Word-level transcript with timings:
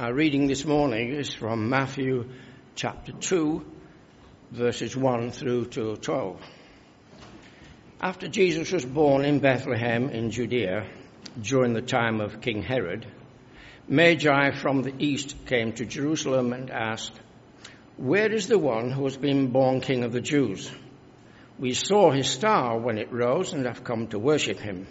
Our 0.00 0.14
reading 0.14 0.46
this 0.46 0.64
morning 0.64 1.12
is 1.12 1.30
from 1.30 1.68
Matthew 1.68 2.30
chapter 2.74 3.12
2, 3.12 3.62
verses 4.50 4.96
1 4.96 5.30
through 5.30 5.66
to 5.66 5.96
12. 5.96 6.40
After 8.00 8.26
Jesus 8.26 8.72
was 8.72 8.86
born 8.86 9.26
in 9.26 9.40
Bethlehem 9.40 10.08
in 10.08 10.30
Judea 10.30 10.86
during 11.42 11.74
the 11.74 11.82
time 11.82 12.22
of 12.22 12.40
King 12.40 12.62
Herod, 12.62 13.06
Magi 13.88 14.52
from 14.52 14.80
the 14.80 14.94
east 14.98 15.36
came 15.44 15.74
to 15.74 15.84
Jerusalem 15.84 16.54
and 16.54 16.70
asked, 16.70 17.20
Where 17.98 18.32
is 18.32 18.46
the 18.46 18.58
one 18.58 18.90
who 18.90 19.04
has 19.04 19.18
been 19.18 19.48
born 19.48 19.82
King 19.82 20.04
of 20.04 20.12
the 20.12 20.22
Jews? 20.22 20.72
We 21.58 21.74
saw 21.74 22.10
his 22.10 22.26
star 22.26 22.78
when 22.78 22.96
it 22.96 23.12
rose 23.12 23.52
and 23.52 23.66
have 23.66 23.84
come 23.84 24.06
to 24.06 24.18
worship 24.18 24.60
him. 24.60 24.86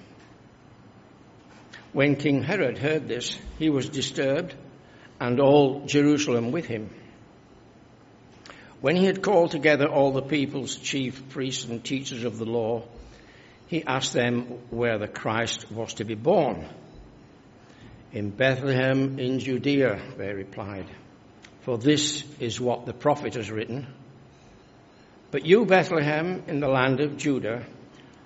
When 1.93 2.15
King 2.15 2.43
Herod 2.43 2.77
heard 2.77 3.07
this, 3.07 3.35
he 3.57 3.71
was 3.71 3.89
disturbed 3.89 4.55
and 5.19 5.39
all 5.39 5.85
Jerusalem 5.85 6.51
with 6.51 6.65
him. 6.65 6.89
When 8.81 8.95
he 8.95 9.05
had 9.05 9.21
called 9.21 9.51
together 9.51 9.87
all 9.87 10.11
the 10.11 10.21
people's 10.21 10.75
chief 10.75 11.29
priests 11.29 11.65
and 11.65 11.83
teachers 11.83 12.23
of 12.23 12.37
the 12.37 12.45
law, 12.45 12.83
he 13.67 13.83
asked 13.83 14.13
them 14.13 14.45
where 14.69 14.97
the 14.97 15.07
Christ 15.07 15.69
was 15.71 15.93
to 15.95 16.05
be 16.05 16.15
born. 16.15 16.67
In 18.13 18.29
Bethlehem 18.29 19.19
in 19.19 19.39
Judea, 19.39 20.01
they 20.17 20.33
replied, 20.33 20.87
for 21.61 21.77
this 21.77 22.23
is 22.39 22.59
what 22.59 22.85
the 22.85 22.93
prophet 22.93 23.35
has 23.35 23.51
written. 23.51 23.85
But 25.29 25.45
you, 25.45 25.65
Bethlehem, 25.65 26.43
in 26.47 26.59
the 26.59 26.67
land 26.67 26.99
of 27.01 27.17
Judah, 27.17 27.63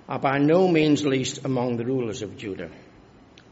are 0.08 0.20
by 0.20 0.38
no 0.38 0.68
means 0.68 1.06
least 1.06 1.44
among 1.44 1.76
the 1.78 1.86
rulers 1.86 2.22
of 2.22 2.38
Judah. 2.38 2.70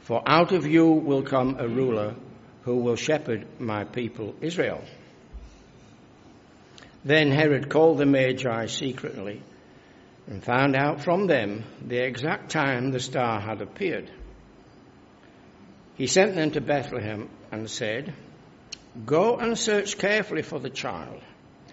For 0.01 0.21
out 0.25 0.51
of 0.51 0.65
you 0.65 0.85
will 0.87 1.23
come 1.23 1.57
a 1.59 1.67
ruler 1.67 2.15
who 2.63 2.77
will 2.77 2.95
shepherd 2.95 3.45
my 3.59 3.83
people 3.83 4.35
Israel. 4.41 4.83
Then 7.03 7.31
Herod 7.31 7.69
called 7.69 7.97
the 7.97 8.05
Magi 8.05 8.67
secretly 8.67 9.41
and 10.27 10.43
found 10.43 10.75
out 10.75 11.03
from 11.03 11.27
them 11.27 11.63
the 11.85 11.97
exact 11.97 12.51
time 12.51 12.91
the 12.91 12.99
star 12.99 13.39
had 13.39 13.61
appeared. 13.61 14.11
He 15.95 16.07
sent 16.07 16.35
them 16.35 16.51
to 16.51 16.61
Bethlehem 16.61 17.29
and 17.51 17.69
said, 17.69 18.13
Go 19.05 19.37
and 19.37 19.57
search 19.57 19.97
carefully 19.97 20.41
for 20.41 20.59
the 20.59 20.69
child. 20.69 21.21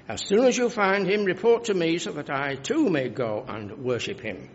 As 0.09 0.23
soon 0.23 0.45
as 0.47 0.57
you 0.57 0.71
find 0.71 1.07
him, 1.07 1.25
report 1.25 1.65
to 1.65 1.75
me 1.75 1.99
so 1.99 2.13
that 2.13 2.31
I 2.31 2.55
too 2.55 2.89
may 2.89 3.09
go 3.09 3.45
and 3.47 3.79
worship 3.85 4.21
him. 4.21 4.49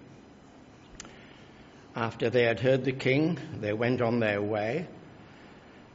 After 1.96 2.32
they 2.32 2.44
had 2.44 2.60
heard 2.60 2.84
the 2.84 2.92
king, 2.92 3.38
they 3.60 3.74
went 3.74 4.02
on 4.02 4.20
their 4.20 4.42
way. 4.42 4.88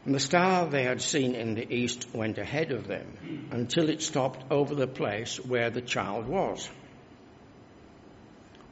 And 0.09 0.14
the 0.14 0.20
star 0.20 0.64
they 0.64 0.84
had 0.84 1.03
seen 1.03 1.34
in 1.34 1.55
the 1.55 1.70
east 1.70 2.14
went 2.14 2.39
ahead 2.39 2.73
of 2.73 2.87
them 2.87 3.48
until 3.51 3.91
it 3.91 4.01
stopped 4.01 4.51
over 4.51 4.75
the 4.75 4.87
place 4.87 5.37
where 5.37 5.69
the 5.69 5.83
child 5.83 6.27
was. 6.27 6.67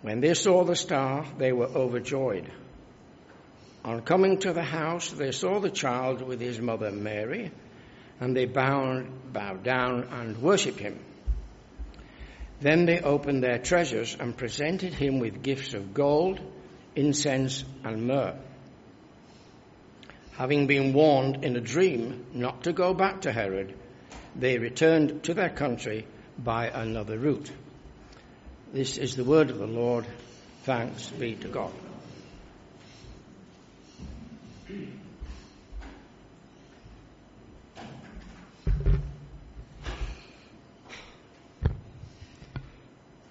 When 0.01 0.21
they 0.21 0.33
saw 0.33 0.65
the 0.65 0.75
star, 0.75 1.27
they 1.37 1.53
were 1.53 1.67
overjoyed. 1.67 2.51
On 3.85 4.01
coming 4.01 4.39
to 4.39 4.55
the 4.55 4.63
house, 4.63 5.11
they 5.11 5.31
saw 5.31 5.61
the 5.61 5.69
child 5.69 6.23
with 6.23 6.41
his 6.41 6.59
mother 6.59 6.91
Mary, 6.91 7.53
and 8.19 8.35
they 8.35 8.47
bowed, 8.47 9.35
bowed 9.35 9.63
down 9.63 10.05
and 10.05 10.39
worshipped 10.41 10.81
him. 10.81 10.99
Then 12.63 12.87
they 12.87 13.01
opened 13.01 13.45
their 13.45 13.59
treasures 13.59 14.17
and 14.19 14.35
presented 14.35 14.95
him 14.95 15.19
with 15.19 15.43
gifts 15.43 15.75
of 15.75 15.93
gold, 15.93 16.41
incense, 16.95 17.63
and 17.85 18.07
myrrh 18.07 18.39
having 20.37 20.67
been 20.67 20.93
warned 20.93 21.45
in 21.45 21.57
a 21.57 21.61
dream 21.61 22.27
not 22.35 22.65
to 22.65 22.73
go 22.73 22.93
back 22.93 23.23
to 23.23 23.33
Herod, 23.33 23.75
they 24.35 24.59
returned 24.59 25.25
to 25.25 25.35
their 25.35 25.49
country 25.49 26.07
by 26.39 26.69
another 26.69 27.19
route. 27.19 27.51
This 28.73 28.99
is 28.99 29.17
the 29.17 29.25
word 29.25 29.51
of 29.51 29.59
the 29.59 29.67
Lord. 29.67 30.07
Thanks 30.65 31.09
be 31.09 31.35
to 31.37 31.49
God. 31.49 31.73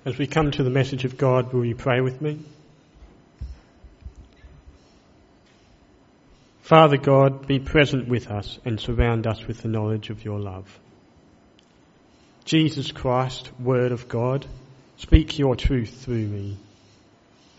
As 0.05 0.17
we 0.17 0.27
come 0.27 0.51
to 0.51 0.63
the 0.63 0.69
message 0.69 1.03
of 1.03 1.17
God, 1.17 1.51
will 1.51 1.65
you 1.65 1.75
pray 1.75 1.99
with 1.99 2.21
me? 2.21 2.39
Father 6.65 6.97
God, 6.97 7.45
be 7.45 7.59
present 7.59 8.07
with 8.07 8.31
us 8.31 8.57
and 8.65 8.79
surround 8.79 9.27
us 9.27 9.45
with 9.45 9.61
the 9.61 9.67
knowledge 9.67 10.09
of 10.09 10.25
your 10.25 10.39
love. 10.39 10.79
Jesus 12.43 12.91
Christ, 12.91 13.51
Word 13.59 13.91
of 13.91 14.07
God, 14.07 14.47
speak 14.97 15.37
your 15.37 15.55
truth 15.55 16.03
through 16.03 16.25
me, 16.25 16.57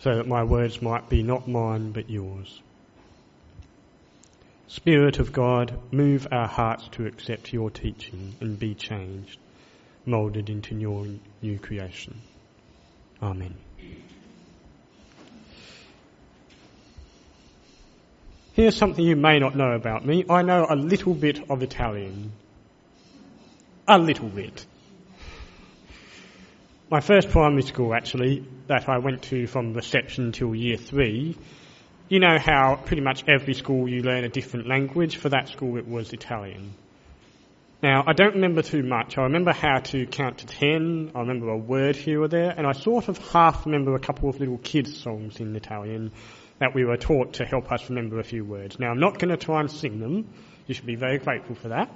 so 0.01 0.13
that 0.13 0.27
my 0.27 0.43
words 0.43 0.81
might 0.81 1.07
be 1.07 1.23
not 1.23 1.47
mine 1.47 1.93
but 1.93 2.09
yours. 2.09 2.61
Spirit 4.67 5.19
of 5.19 5.31
God, 5.31 5.79
move 5.93 6.27
our 6.29 6.49
hearts 6.49 6.89
to 6.89 7.05
accept 7.05 7.53
your 7.53 7.69
teaching 7.69 8.35
and 8.41 8.59
be 8.59 8.75
changed, 8.75 9.39
moulded 10.05 10.49
into 10.49 10.75
your 10.75 11.07
new 11.41 11.57
creation. 11.57 12.19
Amen. 13.21 13.55
Here's 18.57 18.75
something 18.75 19.05
you 19.05 19.15
may 19.15 19.37
not 19.37 19.55
know 19.55 19.73
about 19.73 20.03
me. 20.03 20.25
I 20.27 20.41
know 20.41 20.65
a 20.67 20.75
little 20.75 21.13
bit 21.13 21.47
of 21.47 21.61
Italian. 21.61 22.31
A 23.87 23.99
little 23.99 24.29
bit. 24.29 24.65
My 26.89 26.99
first 26.99 27.29
primary 27.29 27.61
school, 27.61 27.93
actually, 27.93 28.43
that 28.65 28.89
I 28.89 28.97
went 28.97 29.21
to 29.29 29.45
from 29.45 29.75
reception 29.75 30.31
till 30.31 30.55
year 30.55 30.75
three, 30.75 31.37
you 32.09 32.19
know 32.19 32.39
how 32.39 32.77
pretty 32.83 33.03
much 33.03 33.25
every 33.27 33.53
school 33.53 33.87
you 33.87 34.01
learn 34.01 34.23
a 34.23 34.29
different 34.29 34.67
language. 34.67 35.17
For 35.17 35.29
that 35.29 35.49
school, 35.49 35.77
it 35.77 35.87
was 35.87 36.11
Italian. 36.11 36.73
Now, 37.83 38.05
I 38.07 38.13
don't 38.13 38.33
remember 38.33 38.63
too 38.63 38.81
much. 38.81 39.19
I 39.19 39.21
remember 39.21 39.53
how 39.53 39.81
to 39.91 40.07
count 40.07 40.39
to 40.39 40.47
ten. 40.47 41.11
I 41.13 41.19
remember 41.19 41.49
a 41.49 41.57
word 41.57 41.95
here 41.95 42.23
or 42.23 42.27
there, 42.27 42.55
and 42.57 42.65
I 42.65 42.71
sort 42.71 43.07
of 43.07 43.19
half 43.19 43.67
remember 43.67 43.93
a 43.93 43.99
couple 43.99 44.29
of 44.29 44.39
little 44.39 44.57
kids' 44.57 44.99
songs 44.99 45.39
in 45.39 45.55
Italian 45.55 46.11
that 46.59 46.73
we 46.73 46.85
were 46.85 46.97
taught 46.97 47.33
to 47.33 47.45
help 47.45 47.71
us 47.71 47.89
remember 47.89 48.19
a 48.19 48.23
few 48.23 48.43
words. 48.43 48.79
Now, 48.79 48.89
I'm 48.89 48.99
not 48.99 49.19
going 49.19 49.29
to 49.29 49.37
try 49.37 49.59
and 49.59 49.69
sing 49.69 49.99
them. 49.99 50.27
You 50.65 50.73
should 50.73 50.85
be 50.85 50.95
very 50.95 51.19
grateful 51.19 51.55
for 51.55 51.69
that. 51.69 51.89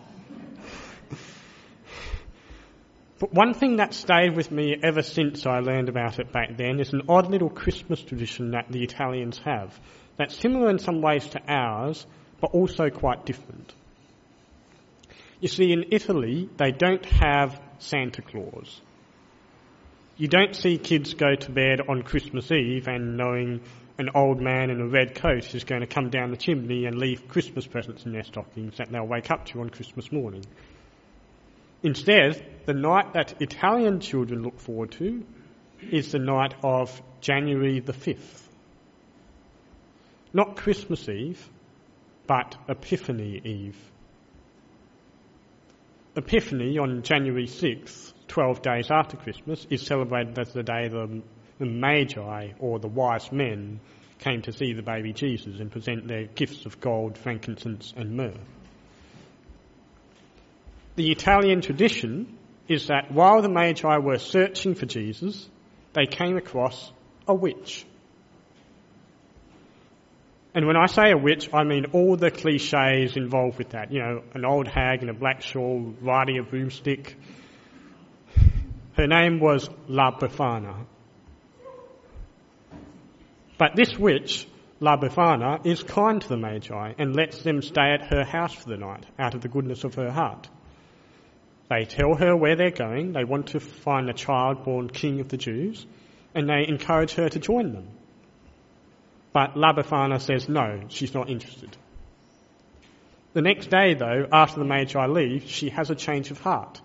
But 3.21 3.33
one 3.35 3.53
thing 3.53 3.75
that 3.75 3.93
stayed 3.93 4.35
with 4.35 4.49
me 4.49 4.75
ever 4.81 5.03
since 5.03 5.45
I 5.45 5.59
learned 5.59 5.89
about 5.89 6.17
it 6.17 6.31
back 6.31 6.57
then 6.57 6.79
is 6.79 6.91
an 6.91 7.03
odd 7.07 7.29
little 7.29 7.51
Christmas 7.51 8.01
tradition 8.01 8.51
that 8.51 8.71
the 8.71 8.83
Italians 8.83 9.39
have 9.45 9.79
that's 10.17 10.35
similar 10.35 10.71
in 10.71 10.79
some 10.79 11.01
ways 11.01 11.27
to 11.27 11.41
ours, 11.47 12.05
but 12.39 12.51
also 12.51 12.89
quite 12.89 13.25
different. 13.25 13.75
You 15.39 15.47
see, 15.47 15.71
in 15.71 15.85
Italy, 15.91 16.49
they 16.57 16.71
don't 16.71 17.05
have 17.05 17.61
Santa 17.77 18.23
Claus. 18.23 18.81
You 20.17 20.27
don't 20.27 20.55
see 20.55 20.79
kids 20.79 21.13
go 21.13 21.35
to 21.35 21.51
bed 21.51 21.81
on 21.87 22.01
Christmas 22.01 22.51
Eve 22.51 22.87
and 22.87 23.17
knowing 23.17 23.61
an 24.01 24.09
old 24.15 24.41
man 24.41 24.71
in 24.71 24.81
a 24.81 24.87
red 24.87 25.13
coat 25.13 25.53
is 25.53 25.63
going 25.63 25.81
to 25.81 25.87
come 25.87 26.09
down 26.09 26.31
the 26.31 26.37
chimney 26.37 26.85
and 26.85 26.97
leave 26.97 27.27
Christmas 27.27 27.67
presents 27.67 28.03
in 28.03 28.11
their 28.11 28.23
stockings 28.23 28.77
that 28.77 28.91
they'll 28.91 29.05
wake 29.05 29.29
up 29.29 29.45
to 29.45 29.61
on 29.61 29.69
Christmas 29.69 30.11
morning. 30.11 30.43
Instead, 31.83 32.43
the 32.65 32.73
night 32.73 33.13
that 33.13 33.39
Italian 33.39 33.99
children 33.99 34.41
look 34.41 34.59
forward 34.59 34.91
to 34.93 35.23
is 35.91 36.11
the 36.11 36.17
night 36.17 36.55
of 36.63 36.99
January 37.21 37.79
the 37.79 37.93
5th. 37.93 38.41
Not 40.33 40.55
Christmas 40.55 41.07
Eve, 41.07 41.47
but 42.25 42.55
Epiphany 42.67 43.39
Eve. 43.45 43.77
Epiphany 46.15 46.79
on 46.79 47.03
January 47.03 47.45
6th, 47.45 48.13
12 48.29 48.63
days 48.63 48.89
after 48.89 49.15
Christmas, 49.15 49.67
is 49.69 49.85
celebrated 49.85 50.39
as 50.39 50.51
the 50.53 50.63
day 50.63 50.87
the 50.87 51.21
the 51.61 51.67
Magi, 51.67 52.53
or 52.57 52.79
the 52.79 52.87
wise 52.87 53.31
men, 53.31 53.79
came 54.21 54.41
to 54.43 54.53
see 54.53 54.73
the 54.73 54.81
baby 54.81 55.13
Jesus 55.13 55.59
and 55.59 55.71
present 55.71 56.07
their 56.07 56.25
gifts 56.25 56.65
of 56.65 56.79
gold, 56.79 57.17
frankincense, 57.17 57.93
and 57.97 58.15
myrrh. 58.15 58.33
The 60.95 61.11
Italian 61.11 61.61
tradition 61.61 62.37
is 62.67 62.87
that 62.87 63.11
while 63.11 63.41
the 63.41 63.49
Magi 63.49 63.97
were 63.97 64.19
searching 64.19 64.75
for 64.75 64.85
Jesus, 64.85 65.49
they 65.93 66.05
came 66.05 66.37
across 66.37 66.91
a 67.27 67.33
witch. 67.33 67.85
And 70.53 70.67
when 70.67 70.75
I 70.75 70.85
say 70.85 71.11
a 71.11 71.17
witch, 71.17 71.49
I 71.53 71.63
mean 71.63 71.87
all 71.93 72.17
the 72.17 72.29
cliches 72.29 73.15
involved 73.15 73.57
with 73.57 73.69
that. 73.69 73.91
You 73.91 73.99
know, 73.99 74.23
an 74.33 74.45
old 74.45 74.67
hag 74.67 75.01
in 75.01 75.09
a 75.09 75.13
black 75.13 75.41
shawl 75.41 75.93
riding 76.01 76.37
a 76.39 76.43
broomstick. 76.43 77.15
Her 78.97 79.07
name 79.07 79.39
was 79.39 79.69
La 79.87 80.11
Befana. 80.11 80.85
But 83.61 83.75
this 83.75 83.95
witch 83.95 84.47
La 84.79 84.97
Befana 84.97 85.63
is 85.67 85.83
kind 85.83 86.19
to 86.19 86.27
the 86.27 86.35
Magi 86.35 86.93
and 86.97 87.15
lets 87.15 87.43
them 87.43 87.61
stay 87.61 87.91
at 87.91 88.07
her 88.07 88.23
house 88.23 88.55
for 88.55 88.67
the 88.67 88.75
night 88.75 89.05
out 89.19 89.35
of 89.35 89.41
the 89.41 89.49
goodness 89.49 89.83
of 89.83 89.93
her 89.93 90.09
heart. 90.09 90.49
They 91.69 91.85
tell 91.85 92.15
her 92.15 92.35
where 92.35 92.55
they're 92.55 92.71
going, 92.71 93.13
they 93.13 93.23
want 93.23 93.49
to 93.49 93.59
find 93.59 94.07
the 94.07 94.13
child 94.13 94.63
born 94.63 94.89
king 94.89 95.19
of 95.19 95.29
the 95.29 95.37
Jews, 95.37 95.85
and 96.33 96.49
they 96.49 96.65
encourage 96.67 97.13
her 97.13 97.29
to 97.29 97.37
join 97.37 97.71
them. 97.71 97.87
But 99.31 99.55
La 99.55 99.73
Befana 99.73 100.19
says 100.19 100.49
no, 100.49 100.85
she's 100.87 101.13
not 101.13 101.29
interested. 101.29 101.77
The 103.33 103.43
next 103.43 103.69
day, 103.69 103.93
though, 103.93 104.25
after 104.33 104.57
the 104.57 104.65
Magi 104.65 105.05
leave, 105.05 105.47
she 105.47 105.69
has 105.69 105.91
a 105.91 105.95
change 105.95 106.31
of 106.31 106.39
heart. 106.39 106.81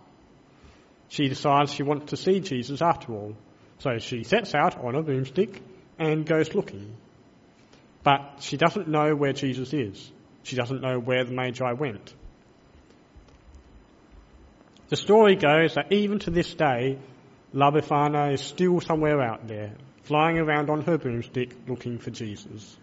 She 1.09 1.31
decides 1.31 1.73
she 1.73 1.85
wants 1.85 2.11
to 2.11 2.19
see 2.19 2.41
Jesus 2.41 2.83
after 2.83 3.15
all. 3.15 3.35
So 3.79 3.97
she 3.97 4.25
sets 4.25 4.55
out 4.55 4.77
on 4.77 4.95
a 4.95 5.03
broomstick 5.03 5.63
and 5.99 6.27
goes 6.27 6.55
looking. 6.55 6.97
But 8.03 8.39
she 8.41 8.57
doesn't 8.57 8.89
know 8.89 9.15
where 9.15 9.33
Jesus 9.33 9.73
is. 9.73 10.11
She 10.43 10.57
doesn't 10.57 10.81
know 10.81 10.99
where 10.99 11.25
the 11.25 11.33
Magi 11.33 11.73
went. 11.73 12.15
The 14.89 14.97
story 14.97 15.35
goes 15.35 15.75
that 15.75 15.91
even 15.91 16.21
to 16.21 16.31
this 16.31 16.55
day, 16.55 16.99
La 17.53 17.71
Befana 17.73 18.33
is 18.33 18.41
still 18.41 18.81
somewhere 18.81 19.21
out 19.21 19.49
there, 19.49 19.73
flying 20.05 20.39
around 20.39 20.71
on 20.71 20.83
her 20.83 20.99
broomstick 20.99 21.53
looking 21.67 21.99
for 21.99 22.11
Jesus. 22.11 22.77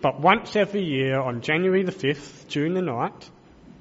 But 0.00 0.20
once 0.20 0.56
every 0.56 0.84
year 0.84 1.20
on 1.20 1.40
January 1.40 1.84
the 1.84 1.92
5th, 1.92 2.48
during 2.48 2.74
the 2.74 2.82
night, 2.82 3.30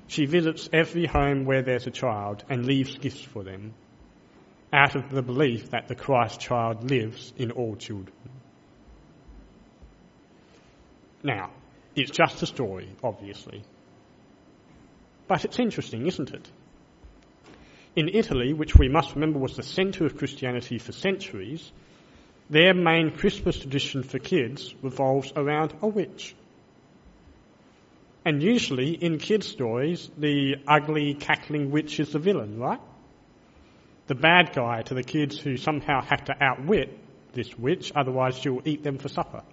she 0.07 0.25
visits 0.25 0.69
every 0.71 1.05
home 1.05 1.45
where 1.45 1.61
there's 1.61 1.88
a 1.88 1.91
child 1.91 2.43
and 2.50 2.65
leaves 2.65 2.97
gifts 2.97 3.21
for 3.21 3.43
them, 3.43 3.73
out 4.71 4.95
of 4.95 5.09
the 5.09 5.21
belief 5.21 5.71
that 5.71 5.87
the 5.87 5.95
Christ 5.95 6.39
child 6.39 6.89
lives 6.89 7.33
in 7.37 7.51
all 7.51 7.75
children. 7.75 8.13
Now, 11.23 11.51
it's 11.95 12.11
just 12.11 12.43
a 12.43 12.45
story, 12.45 12.89
obviously. 13.03 13.63
But 15.27 15.45
it's 15.45 15.59
interesting, 15.59 16.05
isn't 16.07 16.31
it? 16.31 16.49
In 17.95 18.09
Italy, 18.09 18.53
which 18.53 18.75
we 18.75 18.87
must 18.87 19.15
remember 19.15 19.39
was 19.39 19.55
the 19.55 19.63
centre 19.63 20.05
of 20.05 20.17
Christianity 20.17 20.77
for 20.77 20.91
centuries, 20.91 21.71
their 22.49 22.73
main 22.73 23.11
Christmas 23.11 23.59
tradition 23.59 24.03
for 24.03 24.19
kids 24.19 24.73
revolves 24.81 25.33
around 25.35 25.73
a 25.81 25.87
witch. 25.87 26.35
And 28.23 28.43
usually 28.43 28.91
in 28.91 29.17
kids' 29.17 29.47
stories, 29.47 30.09
the 30.17 30.57
ugly, 30.67 31.13
cackling 31.13 31.71
witch 31.71 31.99
is 31.99 32.11
the 32.11 32.19
villain, 32.19 32.59
right? 32.59 32.79
The 34.07 34.15
bad 34.15 34.54
guy 34.54 34.81
to 34.83 34.94
the 34.94 35.04
kids 35.04 35.38
who 35.38 35.57
somehow 35.57 36.01
have 36.01 36.25
to 36.25 36.36
outwit 36.42 36.98
this 37.33 37.57
witch, 37.57 37.92
otherwise 37.95 38.38
she'll 38.38 38.62
eat 38.65 38.83
them 38.83 38.98
for 38.98 39.09
supper. 39.09 39.44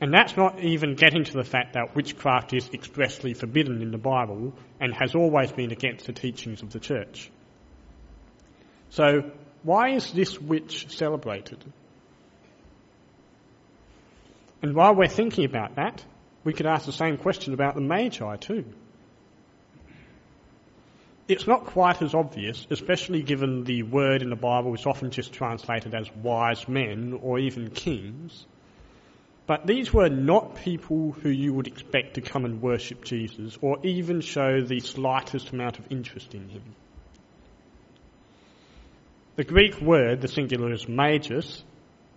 And 0.00 0.12
that's 0.12 0.36
not 0.36 0.60
even 0.60 0.94
getting 0.94 1.24
to 1.24 1.32
the 1.32 1.44
fact 1.44 1.72
that 1.72 1.96
witchcraft 1.96 2.52
is 2.52 2.68
expressly 2.72 3.32
forbidden 3.34 3.80
in 3.80 3.90
the 3.90 3.98
Bible 3.98 4.52
and 4.78 4.92
has 4.94 5.14
always 5.14 5.50
been 5.52 5.72
against 5.72 6.06
the 6.06 6.12
teachings 6.12 6.62
of 6.62 6.70
the 6.70 6.80
church. 6.80 7.30
So 8.90 9.30
why 9.62 9.94
is 9.94 10.12
this 10.12 10.40
witch 10.40 10.86
celebrated? 10.90 11.64
And 14.62 14.74
while 14.74 14.94
we're 14.94 15.08
thinking 15.08 15.44
about 15.44 15.76
that, 15.76 16.04
we 16.44 16.52
could 16.52 16.66
ask 16.66 16.86
the 16.86 16.92
same 16.92 17.16
question 17.16 17.54
about 17.54 17.74
the 17.74 17.80
Magi 17.80 18.36
too. 18.36 18.64
It's 21.28 21.46
not 21.46 21.66
quite 21.66 22.02
as 22.02 22.14
obvious, 22.14 22.66
especially 22.70 23.22
given 23.22 23.64
the 23.64 23.82
word 23.82 24.22
in 24.22 24.30
the 24.30 24.36
Bible 24.36 24.72
is 24.74 24.86
often 24.86 25.10
just 25.10 25.32
translated 25.32 25.92
as 25.92 26.08
wise 26.14 26.68
men 26.68 27.18
or 27.20 27.40
even 27.40 27.70
kings. 27.70 28.46
But 29.46 29.66
these 29.66 29.92
were 29.92 30.08
not 30.08 30.56
people 30.56 31.12
who 31.12 31.28
you 31.28 31.52
would 31.54 31.66
expect 31.66 32.14
to 32.14 32.20
come 32.20 32.44
and 32.44 32.62
worship 32.62 33.04
Jesus 33.04 33.58
or 33.60 33.78
even 33.84 34.20
show 34.20 34.60
the 34.60 34.78
slightest 34.78 35.50
amount 35.50 35.80
of 35.80 35.90
interest 35.90 36.32
in 36.32 36.48
him. 36.48 36.62
The 39.34 39.44
Greek 39.44 39.80
word, 39.80 40.20
the 40.20 40.28
singular 40.28 40.72
is 40.72 40.88
magus, 40.88 41.64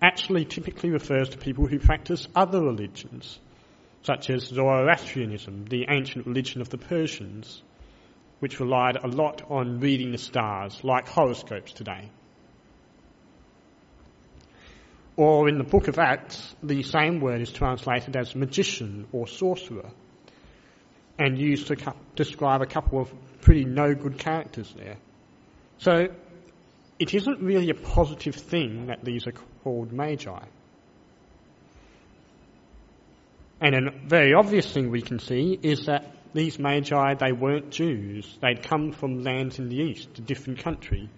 actually 0.01 0.45
typically 0.45 0.91
refers 0.91 1.29
to 1.29 1.37
people 1.37 1.65
who 1.65 1.79
practice 1.79 2.27
other 2.35 2.61
religions, 2.61 3.39
such 4.03 4.29
as 4.29 4.45
Zoroastrianism, 4.45 5.65
the 5.65 5.87
ancient 5.89 6.27
religion 6.27 6.61
of 6.61 6.69
the 6.69 6.77
Persians, 6.77 7.61
which 8.39 8.59
relied 8.59 8.95
a 8.95 9.07
lot 9.07 9.41
on 9.49 9.79
reading 9.79 10.11
the 10.11 10.17
stars, 10.17 10.83
like 10.83 11.07
horoscopes 11.07 11.73
today. 11.73 12.09
Or 15.17 15.49
in 15.49 15.57
the 15.57 15.65
book 15.65 15.89
of 15.89 15.99
Acts, 15.99 16.55
the 16.63 16.81
same 16.83 17.19
word 17.19 17.41
is 17.41 17.51
translated 17.51 18.15
as 18.15 18.35
magician 18.35 19.07
or 19.11 19.27
sorcerer, 19.27 19.89
and 21.17 21.37
used 21.37 21.67
to 21.67 21.75
describe 22.15 22.61
a 22.61 22.65
couple 22.65 23.01
of 23.01 23.11
pretty 23.41 23.65
no 23.65 23.93
good 23.93 24.17
characters 24.17 24.73
there. 24.77 24.95
So 25.79 26.07
it 26.99 27.13
isn't 27.13 27.41
really 27.41 27.69
a 27.69 27.73
positive 27.73 28.35
thing 28.35 28.87
that 28.87 29.03
these 29.03 29.27
are 29.27 29.33
called 29.63 29.91
magi. 29.91 30.45
And 33.61 33.75
a 33.75 33.91
very 34.05 34.33
obvious 34.33 34.71
thing 34.71 34.89
we 34.89 35.01
can 35.01 35.19
see 35.19 35.59
is 35.61 35.87
that 35.87 36.15
these 36.33 36.59
magi, 36.59 37.15
they 37.15 37.31
weren't 37.31 37.71
Jews. 37.71 38.37
They'd 38.41 38.63
come 38.63 38.91
from 38.91 39.23
lands 39.23 39.59
in 39.59 39.69
the 39.69 39.77
east, 39.77 40.09
a 40.17 40.21
different 40.21 40.59
country. 40.59 41.09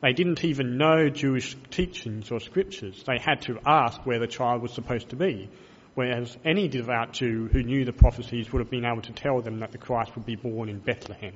They 0.00 0.12
didn't 0.12 0.44
even 0.44 0.78
know 0.78 1.08
Jewish 1.08 1.56
teachings 1.70 2.30
or 2.30 2.38
scriptures. 2.38 3.02
They 3.06 3.18
had 3.18 3.42
to 3.42 3.58
ask 3.66 4.06
where 4.06 4.20
the 4.20 4.28
child 4.28 4.62
was 4.62 4.72
supposed 4.72 5.10
to 5.10 5.16
be. 5.16 5.50
Whereas 5.94 6.36
any 6.44 6.68
devout 6.68 7.12
Jew 7.14 7.48
who 7.50 7.64
knew 7.64 7.84
the 7.84 7.92
prophecies 7.92 8.52
would 8.52 8.60
have 8.60 8.70
been 8.70 8.84
able 8.84 9.02
to 9.02 9.12
tell 9.12 9.40
them 9.40 9.60
that 9.60 9.72
the 9.72 9.78
Christ 9.78 10.14
would 10.14 10.24
be 10.24 10.36
born 10.36 10.68
in 10.68 10.78
Bethlehem. 10.78 11.34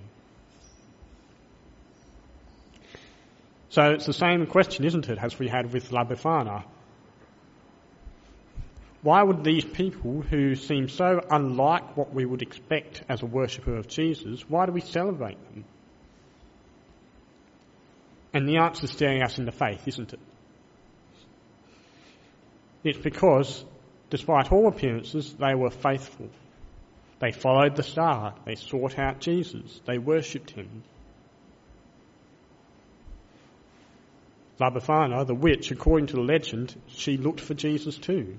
So 3.70 3.90
it's 3.90 4.06
the 4.06 4.12
same 4.12 4.46
question, 4.46 4.84
isn't 4.84 5.08
it, 5.08 5.18
as 5.18 5.36
we 5.38 5.48
had 5.48 5.72
with 5.72 5.90
La 5.90 6.04
Befana? 6.04 6.64
Why 9.02 9.20
would 9.22 9.42
these 9.42 9.64
people 9.64 10.22
who 10.22 10.54
seem 10.54 10.88
so 10.88 11.20
unlike 11.28 11.96
what 11.96 12.14
we 12.14 12.24
would 12.24 12.40
expect 12.40 13.02
as 13.08 13.22
a 13.22 13.26
worshipper 13.26 13.76
of 13.76 13.88
Jesus, 13.88 14.48
why 14.48 14.66
do 14.66 14.72
we 14.72 14.80
celebrate 14.80 15.38
them? 15.52 15.64
And 18.32 18.48
the 18.48 18.58
answer 18.58 18.84
is 18.84 18.92
staring 18.92 19.22
us 19.22 19.38
in 19.38 19.44
the 19.44 19.52
face, 19.52 19.80
isn't 19.86 20.12
it? 20.12 20.20
It's 22.84 22.98
because, 22.98 23.64
despite 24.08 24.52
all 24.52 24.68
appearances, 24.68 25.34
they 25.34 25.54
were 25.54 25.70
faithful. 25.70 26.30
They 27.18 27.32
followed 27.32 27.76
the 27.76 27.82
star. 27.82 28.34
They 28.44 28.54
sought 28.54 28.98
out 28.98 29.20
Jesus. 29.20 29.80
They 29.84 29.98
worshipped 29.98 30.50
him. 30.50 30.82
La 34.58 34.70
Befana, 34.70 35.26
the 35.26 35.34
witch, 35.34 35.72
according 35.72 36.06
to 36.08 36.16
the 36.16 36.22
legend, 36.22 36.74
she 36.88 37.16
looked 37.16 37.40
for 37.40 37.54
Jesus 37.54 37.98
too. 37.98 38.38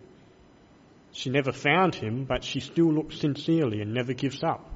She 1.14 1.30
never 1.30 1.52
found 1.52 1.94
him, 1.94 2.26
but 2.26 2.44
she 2.44 2.60
still 2.60 2.92
looks 2.92 3.20
sincerely 3.20 3.82
and 3.82 3.94
never 3.94 4.14
gives 4.14 4.44
up. 4.44 4.70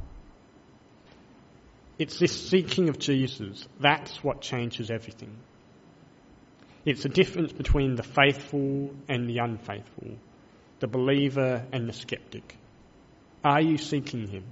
It's 1.97 2.19
this 2.19 2.49
seeking 2.49 2.89
of 2.89 2.99
Jesus, 2.99 3.67
that's 3.79 4.23
what 4.23 4.41
changes 4.41 4.91
everything. 4.91 5.35
It's 6.85 7.01
the 7.01 7.09
difference 7.09 7.51
between 7.51 7.95
the 7.95 8.03
faithful 8.03 8.91
and 9.09 9.27
the 9.27 9.39
unfaithful, 9.39 10.15
the 10.79 10.87
believer 10.87 11.65
and 11.73 11.89
the 11.89 11.93
skeptic. 11.93 12.55
Are 13.43 13.61
you 13.61 13.77
seeking 13.79 14.27
him? 14.27 14.45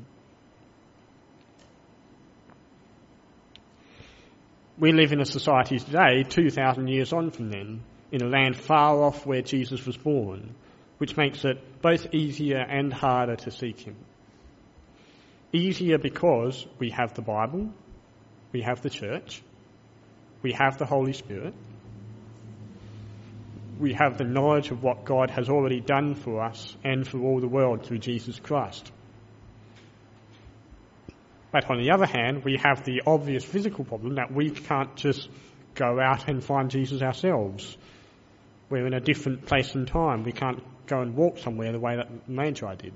We 4.79 4.91
live 4.91 5.13
in 5.13 5.21
a 5.21 5.25
society 5.25 5.77
today, 5.77 6.23
2,000 6.27 6.87
years 6.87 7.13
on 7.13 7.29
from 7.29 7.51
then, 7.51 7.83
in 8.11 8.23
a 8.23 8.27
land 8.27 8.57
far 8.57 9.03
off 9.03 9.25
where 9.25 9.41
Jesus 9.41 9.85
was 9.85 9.95
born, 9.95 10.55
which 10.97 11.17
makes 11.17 11.43
it 11.43 11.81
both 11.81 12.13
easier 12.13 12.57
and 12.57 12.93
harder 12.93 13.35
to 13.35 13.51
seek 13.51 13.79
him. 13.79 13.95
Easier 15.51 15.97
because 15.97 16.65
we 16.79 16.89
have 16.91 17.13
the 17.13 17.21
Bible, 17.21 17.69
we 18.51 18.61
have 18.61 18.81
the 18.81 18.89
church, 18.89 19.41
we 20.41 20.53
have 20.53 20.77
the 20.77 20.85
Holy 20.85 21.13
Spirit, 21.13 21.53
we 23.79 23.93
have 23.93 24.17
the 24.17 24.23
knowledge 24.23 24.71
of 24.71 24.83
what 24.83 25.03
God 25.03 25.29
has 25.31 25.49
already 25.49 25.81
done 25.81 26.15
for 26.15 26.41
us 26.41 26.75
and 26.83 27.05
for 27.05 27.19
all 27.19 27.39
the 27.39 27.47
world 27.47 27.85
through 27.85 27.99
Jesus 27.99 28.39
Christ. 28.39 28.91
But 31.51 31.69
on 31.69 31.77
the 31.77 31.91
other 31.91 32.05
hand, 32.05 32.43
we 32.43 32.57
have 32.63 32.83
the 32.83 33.01
obvious 33.05 33.43
physical 33.43 33.85
problem 33.85 34.15
that 34.15 34.31
we 34.31 34.49
can't 34.49 34.95
just 34.95 35.29
go 35.73 35.99
out 35.99 36.27
and 36.27 36.43
find 36.43 36.69
Jesus 36.69 37.01
ourselves. 37.01 37.77
We're 38.69 38.87
in 38.87 38.93
a 38.93 38.99
different 38.99 39.45
place 39.45 39.75
and 39.75 39.87
time. 39.87 40.23
We 40.23 40.31
can't 40.31 40.61
go 40.87 41.01
and 41.01 41.15
walk 41.15 41.37
somewhere 41.37 41.71
the 41.71 41.79
way 41.79 41.95
that 41.95 42.27
Magi 42.29 42.75
did. 42.75 42.93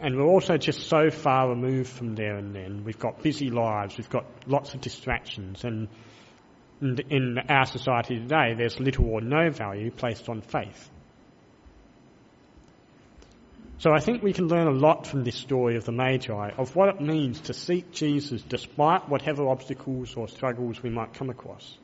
And 0.00 0.16
we're 0.16 0.26
also 0.26 0.58
just 0.58 0.88
so 0.88 1.10
far 1.10 1.48
removed 1.48 1.88
from 1.88 2.14
there 2.14 2.36
and 2.36 2.54
then. 2.54 2.84
We've 2.84 2.98
got 2.98 3.22
busy 3.22 3.50
lives, 3.50 3.96
we've 3.96 4.10
got 4.10 4.26
lots 4.46 4.74
of 4.74 4.80
distractions, 4.80 5.64
and 5.64 5.88
And 6.80 7.00
in 7.08 7.38
our 7.48 7.64
society 7.64 8.18
today, 8.18 8.54
there's 8.54 8.78
little 8.78 9.06
or 9.06 9.20
no 9.20 9.50
value 9.50 9.90
placed 9.90 10.28
on 10.28 10.42
faith. 10.42 10.90
So 13.78 13.92
I 13.92 14.00
think 14.00 14.22
we 14.22 14.32
can 14.32 14.48
learn 14.48 14.66
a 14.66 14.72
lot 14.72 15.06
from 15.06 15.24
this 15.24 15.36
story 15.36 15.76
of 15.76 15.84
the 15.84 15.92
Magi, 15.92 16.50
of 16.58 16.76
what 16.76 16.88
it 16.90 17.00
means 17.00 17.40
to 17.42 17.54
seek 17.54 17.92
Jesus 17.92 18.42
despite 18.42 19.08
whatever 19.08 19.48
obstacles 19.48 20.14
or 20.14 20.28
struggles 20.28 20.82
we 20.82 20.90
might 20.90 21.14
come 21.14 21.30
across. 21.30 21.78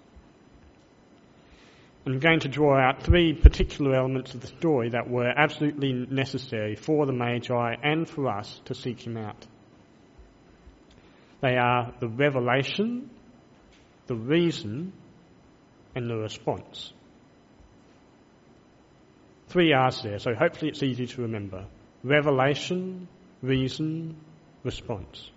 I'm 2.06 2.18
going 2.18 2.40
to 2.40 2.48
draw 2.48 2.78
out 2.78 3.02
three 3.02 3.34
particular 3.34 3.94
elements 3.94 4.34
of 4.34 4.40
the 4.40 4.46
story 4.46 4.90
that 4.90 5.08
were 5.08 5.28
absolutely 5.28 5.92
necessary 5.92 6.74
for 6.74 7.04
the 7.04 7.12
Magi 7.12 7.74
and 7.82 8.08
for 8.08 8.28
us 8.28 8.60
to 8.66 8.74
seek 8.74 9.06
him 9.06 9.18
out. 9.18 9.46
They 11.42 11.56
are 11.56 11.92
the 12.00 12.08
revelation, 12.08 13.10
the 14.06 14.14
reason, 14.14 14.92
and 15.94 16.08
the 16.08 16.16
response. 16.16 16.92
Three 19.48 19.72
R's 19.72 20.02
there, 20.02 20.18
so 20.18 20.34
hopefully 20.34 20.70
it's 20.70 20.82
easy 20.82 21.06
to 21.06 21.22
remember. 21.22 21.66
Revelation, 22.02 23.08
reason, 23.42 24.16
response. 24.62 25.30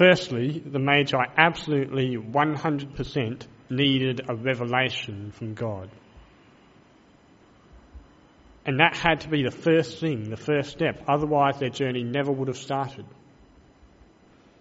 Firstly, 0.00 0.62
the 0.64 0.78
Magi 0.78 1.22
absolutely 1.36 2.16
100% 2.16 3.46
needed 3.68 4.22
a 4.26 4.34
revelation 4.34 5.30
from 5.32 5.52
God. 5.52 5.90
And 8.64 8.80
that 8.80 8.96
had 8.96 9.20
to 9.20 9.28
be 9.28 9.42
the 9.42 9.50
first 9.50 10.00
thing, 10.00 10.30
the 10.30 10.38
first 10.38 10.70
step. 10.70 11.04
Otherwise, 11.06 11.58
their 11.58 11.68
journey 11.68 12.02
never 12.02 12.32
would 12.32 12.48
have 12.48 12.56
started. 12.56 13.04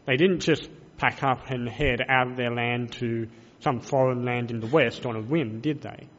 They 0.06 0.18
didn't 0.18 0.42
just 0.42 0.70
pack 0.98 1.24
up 1.24 1.50
and 1.50 1.70
head 1.70 2.02
out 2.10 2.32
of 2.32 2.36
their 2.36 2.52
land 2.52 2.92
to 3.00 3.30
some 3.62 3.80
foreign 3.80 4.26
land 4.26 4.52
in 4.52 4.60
the 4.60 4.68
west 4.68 5.06
on 5.06 5.16
a 5.16 5.22
whim, 5.22 5.62
did 5.62 5.82
they? 5.82 6.10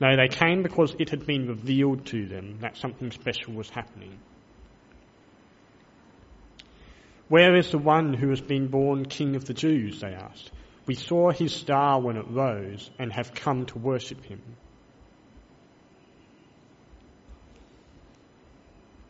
No, 0.00 0.14
they 0.14 0.28
came 0.28 0.62
because 0.62 0.94
it 1.00 1.10
had 1.10 1.26
been 1.26 1.48
revealed 1.48 2.06
to 2.06 2.28
them 2.28 2.58
that 2.60 2.76
something 2.76 3.10
special 3.10 3.54
was 3.54 3.68
happening. 3.68 4.20
Where 7.28 7.56
is 7.56 7.70
the 7.70 7.78
one 7.78 8.14
who 8.14 8.30
has 8.30 8.40
been 8.40 8.68
born 8.68 9.04
King 9.04 9.36
of 9.36 9.44
the 9.44 9.54
Jews? 9.54 10.00
They 10.00 10.14
asked. 10.14 10.50
We 10.86 10.94
saw 10.94 11.30
his 11.30 11.52
star 11.52 12.00
when 12.00 12.16
it 12.16 12.24
rose 12.28 12.90
and 12.98 13.12
have 13.12 13.34
come 13.34 13.66
to 13.66 13.78
worship 13.78 14.24
him. 14.24 14.40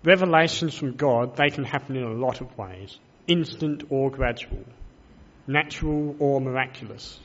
Revelations 0.04 0.74
from 0.74 0.96
God, 0.96 1.36
they 1.36 1.50
can 1.50 1.64
happen 1.64 1.96
in 1.96 2.02
a 2.02 2.12
lot 2.12 2.40
of 2.40 2.56
ways 2.58 2.98
instant 3.26 3.84
or 3.90 4.10
gradual, 4.10 4.64
natural 5.46 6.16
or 6.18 6.40
miraculous. 6.40 7.20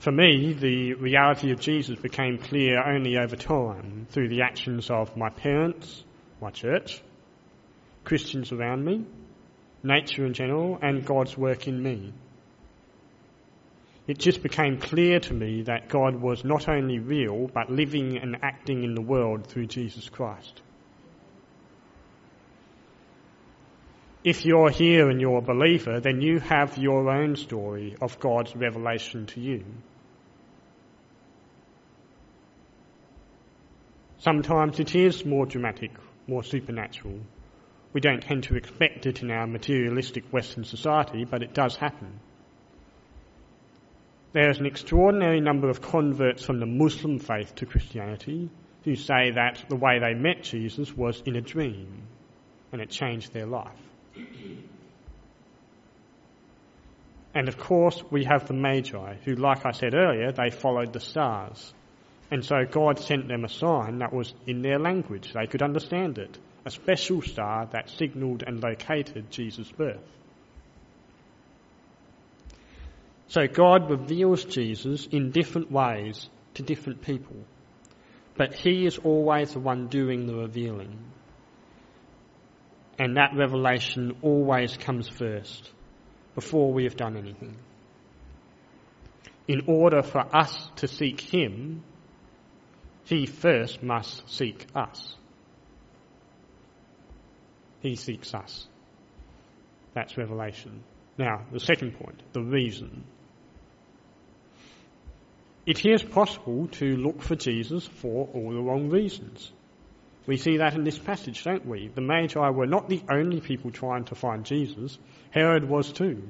For 0.00 0.10
me, 0.10 0.54
the 0.54 0.94
reality 0.94 1.52
of 1.52 1.60
Jesus 1.60 1.98
became 2.00 2.38
clear 2.38 2.82
only 2.82 3.16
over 3.16 3.36
time 3.36 4.06
through 4.10 4.28
the 4.28 4.42
actions 4.42 4.90
of 4.90 5.16
my 5.16 5.28
parents, 5.28 6.02
my 6.40 6.50
church, 6.50 7.00
Christians 8.08 8.52
around 8.52 8.86
me, 8.86 9.04
nature 9.82 10.24
in 10.24 10.32
general, 10.32 10.78
and 10.80 11.04
God's 11.04 11.36
work 11.36 11.68
in 11.68 11.82
me. 11.82 12.14
It 14.06 14.16
just 14.16 14.42
became 14.42 14.78
clear 14.78 15.20
to 15.20 15.34
me 15.34 15.64
that 15.64 15.90
God 15.90 16.16
was 16.16 16.42
not 16.42 16.70
only 16.70 17.00
real, 17.00 17.48
but 17.48 17.70
living 17.70 18.16
and 18.16 18.38
acting 18.40 18.82
in 18.82 18.94
the 18.94 19.02
world 19.02 19.46
through 19.46 19.66
Jesus 19.66 20.08
Christ. 20.08 20.62
If 24.24 24.46
you're 24.46 24.70
here 24.70 25.10
and 25.10 25.20
you're 25.20 25.36
a 25.36 25.42
believer, 25.42 26.00
then 26.00 26.22
you 26.22 26.38
have 26.38 26.78
your 26.78 27.10
own 27.10 27.36
story 27.36 27.94
of 28.00 28.18
God's 28.18 28.56
revelation 28.56 29.26
to 29.26 29.40
you. 29.42 29.66
Sometimes 34.16 34.80
it 34.80 34.94
is 34.94 35.26
more 35.26 35.44
dramatic, 35.44 35.90
more 36.26 36.42
supernatural. 36.42 37.20
We 37.92 38.00
don't 38.00 38.22
tend 38.22 38.44
to 38.44 38.56
expect 38.56 39.06
it 39.06 39.22
in 39.22 39.30
our 39.30 39.46
materialistic 39.46 40.24
Western 40.32 40.64
society, 40.64 41.24
but 41.24 41.42
it 41.42 41.54
does 41.54 41.76
happen. 41.76 42.20
There 44.32 44.50
is 44.50 44.58
an 44.58 44.66
extraordinary 44.66 45.40
number 45.40 45.70
of 45.70 45.80
converts 45.80 46.44
from 46.44 46.60
the 46.60 46.66
Muslim 46.66 47.18
faith 47.18 47.54
to 47.56 47.66
Christianity 47.66 48.50
who 48.84 48.94
say 48.94 49.30
that 49.32 49.64
the 49.68 49.76
way 49.76 49.98
they 49.98 50.14
met 50.14 50.42
Jesus 50.42 50.94
was 50.94 51.22
in 51.24 51.36
a 51.36 51.40
dream 51.40 52.02
and 52.72 52.82
it 52.82 52.90
changed 52.90 53.32
their 53.32 53.46
life. 53.46 53.72
And 57.34 57.48
of 57.48 57.56
course, 57.56 58.02
we 58.10 58.24
have 58.24 58.48
the 58.48 58.54
Magi, 58.54 59.14
who, 59.24 59.34
like 59.34 59.64
I 59.64 59.70
said 59.70 59.94
earlier, 59.94 60.32
they 60.32 60.50
followed 60.50 60.92
the 60.92 61.00
stars. 61.00 61.72
And 62.30 62.44
so 62.44 62.64
God 62.70 62.98
sent 62.98 63.28
them 63.28 63.44
a 63.44 63.48
sign 63.48 63.98
that 63.98 64.12
was 64.12 64.34
in 64.46 64.60
their 64.60 64.78
language. 64.78 65.32
They 65.32 65.46
could 65.46 65.62
understand 65.62 66.18
it 66.18 66.38
a 66.68 66.70
special 66.70 67.22
star 67.22 67.66
that 67.72 67.88
signalled 67.88 68.44
and 68.46 68.62
located 68.62 69.30
Jesus' 69.30 69.72
birth. 69.72 70.04
So 73.28 73.46
God 73.46 73.88
reveals 73.88 74.44
Jesus 74.44 75.06
in 75.06 75.30
different 75.30 75.72
ways 75.72 76.28
to 76.54 76.62
different 76.62 77.00
people, 77.00 77.36
but 78.36 78.52
He 78.52 78.84
is 78.84 78.98
always 78.98 79.54
the 79.54 79.60
one 79.60 79.88
doing 79.88 80.26
the 80.26 80.34
revealing. 80.34 80.98
And 82.98 83.16
that 83.16 83.32
revelation 83.34 84.16
always 84.20 84.76
comes 84.76 85.08
first, 85.08 85.70
before 86.34 86.70
we 86.70 86.84
have 86.84 86.96
done 86.96 87.16
anything. 87.16 87.56
In 89.46 89.62
order 89.66 90.02
for 90.02 90.20
us 90.36 90.68
to 90.76 90.86
seek 90.86 91.20
Him, 91.20 91.82
He 93.04 93.24
first 93.24 93.82
must 93.82 94.28
seek 94.30 94.66
us. 94.74 95.14
He 97.80 97.96
seeks 97.96 98.34
us. 98.34 98.66
That's 99.94 100.16
revelation. 100.16 100.82
Now, 101.16 101.42
the 101.52 101.60
second 101.60 101.98
point, 101.98 102.22
the 102.32 102.42
reason. 102.42 103.04
It 105.66 105.84
is 105.84 106.02
possible 106.02 106.68
to 106.68 106.96
look 106.96 107.20
for 107.20 107.36
Jesus 107.36 107.86
for 107.86 108.28
all 108.32 108.52
the 108.52 108.62
wrong 108.62 108.88
reasons. 108.88 109.52
We 110.26 110.36
see 110.36 110.58
that 110.58 110.74
in 110.74 110.84
this 110.84 110.98
passage, 110.98 111.42
don't 111.44 111.66
we? 111.66 111.88
The 111.88 112.00
Magi 112.00 112.50
were 112.50 112.66
not 112.66 112.88
the 112.88 113.02
only 113.10 113.40
people 113.40 113.70
trying 113.70 114.04
to 114.04 114.14
find 114.14 114.44
Jesus. 114.44 114.98
Herod 115.30 115.68
was 115.68 115.90
too. 115.92 116.22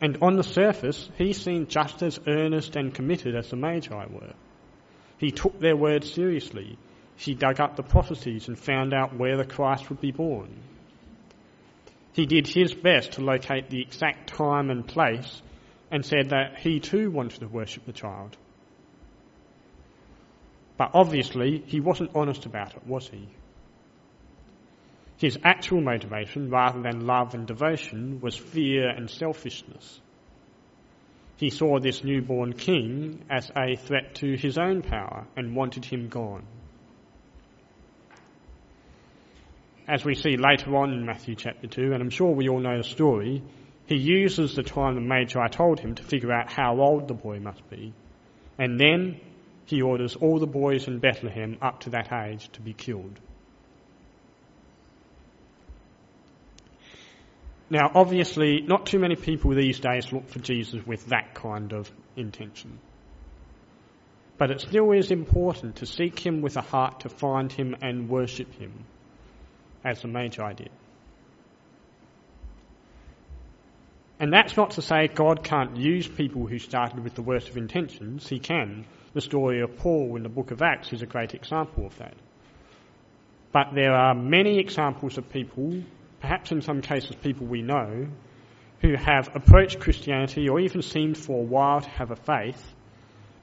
And 0.00 0.18
on 0.22 0.36
the 0.36 0.44
surface, 0.44 1.10
he 1.18 1.32
seemed 1.32 1.68
just 1.68 2.02
as 2.02 2.18
earnest 2.26 2.76
and 2.76 2.94
committed 2.94 3.34
as 3.34 3.50
the 3.50 3.56
Magi 3.56 4.06
were. 4.06 4.32
He 5.18 5.30
took 5.30 5.60
their 5.60 5.76
words 5.76 6.12
seriously 6.12 6.78
he 7.20 7.34
dug 7.34 7.60
up 7.60 7.76
the 7.76 7.82
prophecies 7.82 8.48
and 8.48 8.58
found 8.58 8.94
out 8.94 9.14
where 9.14 9.36
the 9.36 9.44
Christ 9.44 9.90
would 9.90 10.00
be 10.00 10.10
born. 10.10 10.48
He 12.14 12.24
did 12.24 12.46
his 12.46 12.72
best 12.72 13.12
to 13.12 13.20
locate 13.20 13.68
the 13.68 13.82
exact 13.82 14.30
time 14.30 14.70
and 14.70 14.86
place 14.86 15.42
and 15.90 16.04
said 16.04 16.30
that 16.30 16.58
he 16.60 16.80
too 16.80 17.10
wanted 17.10 17.40
to 17.40 17.46
worship 17.48 17.84
the 17.84 17.92
child. 17.92 18.38
But 20.78 20.92
obviously, 20.94 21.62
he 21.66 21.78
wasn't 21.78 22.12
honest 22.14 22.46
about 22.46 22.74
it, 22.74 22.86
was 22.86 23.08
he? 23.08 23.28
His 25.18 25.38
actual 25.44 25.82
motivation, 25.82 26.48
rather 26.48 26.80
than 26.80 27.06
love 27.06 27.34
and 27.34 27.46
devotion, 27.46 28.22
was 28.22 28.34
fear 28.34 28.88
and 28.88 29.10
selfishness. 29.10 30.00
He 31.36 31.50
saw 31.50 31.80
this 31.80 32.02
newborn 32.02 32.54
king 32.54 33.26
as 33.28 33.50
a 33.54 33.76
threat 33.76 34.14
to 34.16 34.36
his 34.36 34.56
own 34.56 34.80
power 34.80 35.26
and 35.36 35.54
wanted 35.54 35.84
him 35.84 36.08
gone. 36.08 36.46
As 39.90 40.04
we 40.04 40.14
see 40.14 40.36
later 40.36 40.76
on 40.76 40.92
in 40.92 41.04
Matthew 41.04 41.34
chapter 41.34 41.66
2, 41.66 41.92
and 41.92 42.00
I'm 42.00 42.10
sure 42.10 42.30
we 42.30 42.48
all 42.48 42.60
know 42.60 42.76
the 42.76 42.84
story, 42.84 43.42
he 43.86 43.96
uses 43.96 44.54
the 44.54 44.62
time 44.62 44.94
the 44.94 45.00
Magi 45.00 45.48
told 45.48 45.80
him 45.80 45.96
to 45.96 46.04
figure 46.04 46.32
out 46.32 46.50
how 46.50 46.80
old 46.80 47.08
the 47.08 47.14
boy 47.14 47.40
must 47.40 47.68
be. 47.68 47.92
And 48.56 48.78
then 48.78 49.20
he 49.66 49.82
orders 49.82 50.14
all 50.14 50.38
the 50.38 50.46
boys 50.46 50.86
in 50.86 51.00
Bethlehem 51.00 51.58
up 51.60 51.80
to 51.80 51.90
that 51.90 52.12
age 52.12 52.48
to 52.52 52.60
be 52.60 52.72
killed. 52.72 53.18
Now, 57.68 57.90
obviously, 57.92 58.60
not 58.60 58.86
too 58.86 59.00
many 59.00 59.16
people 59.16 59.56
these 59.56 59.80
days 59.80 60.12
look 60.12 60.28
for 60.28 60.38
Jesus 60.38 60.86
with 60.86 61.06
that 61.06 61.34
kind 61.34 61.72
of 61.72 61.90
intention. 62.14 62.78
But 64.38 64.52
it 64.52 64.60
still 64.60 64.92
is 64.92 65.10
important 65.10 65.76
to 65.76 65.86
seek 65.86 66.24
him 66.24 66.42
with 66.42 66.56
a 66.56 66.62
heart 66.62 67.00
to 67.00 67.08
find 67.08 67.50
him 67.50 67.74
and 67.82 68.08
worship 68.08 68.54
him 68.54 68.84
as 69.84 70.02
the 70.02 70.08
Magi 70.08 70.52
did. 70.54 70.70
And 74.18 74.30
that's 74.32 74.54
not 74.56 74.72
to 74.72 74.82
say 74.82 75.08
God 75.08 75.42
can't 75.42 75.76
use 75.78 76.06
people 76.06 76.46
who 76.46 76.58
started 76.58 77.02
with 77.02 77.14
the 77.14 77.22
worst 77.22 77.48
of 77.48 77.56
intentions. 77.56 78.28
He 78.28 78.38
can. 78.38 78.84
The 79.14 79.22
story 79.22 79.62
of 79.62 79.78
Paul 79.78 80.14
in 80.16 80.22
the 80.22 80.28
book 80.28 80.50
of 80.50 80.60
Acts 80.60 80.92
is 80.92 81.00
a 81.00 81.06
great 81.06 81.34
example 81.34 81.86
of 81.86 81.96
that. 81.98 82.14
But 83.50 83.74
there 83.74 83.94
are 83.94 84.14
many 84.14 84.58
examples 84.58 85.16
of 85.16 85.30
people, 85.30 85.82
perhaps 86.20 86.52
in 86.52 86.60
some 86.60 86.82
cases 86.82 87.16
people 87.16 87.46
we 87.46 87.62
know, 87.62 88.06
who 88.82 88.94
have 88.94 89.34
approached 89.34 89.80
Christianity 89.80 90.48
or 90.48 90.60
even 90.60 90.82
seemed 90.82 91.16
for 91.16 91.40
a 91.40 91.44
while 91.44 91.80
to 91.80 91.88
have 91.88 92.10
a 92.10 92.16
faith, 92.16 92.74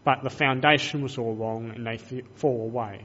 but 0.03 0.23
the 0.23 0.29
foundation 0.29 1.01
was 1.01 1.17
all 1.17 1.35
wrong 1.35 1.71
and 1.75 1.85
they 1.85 1.97
fall 2.35 2.61
away. 2.61 3.03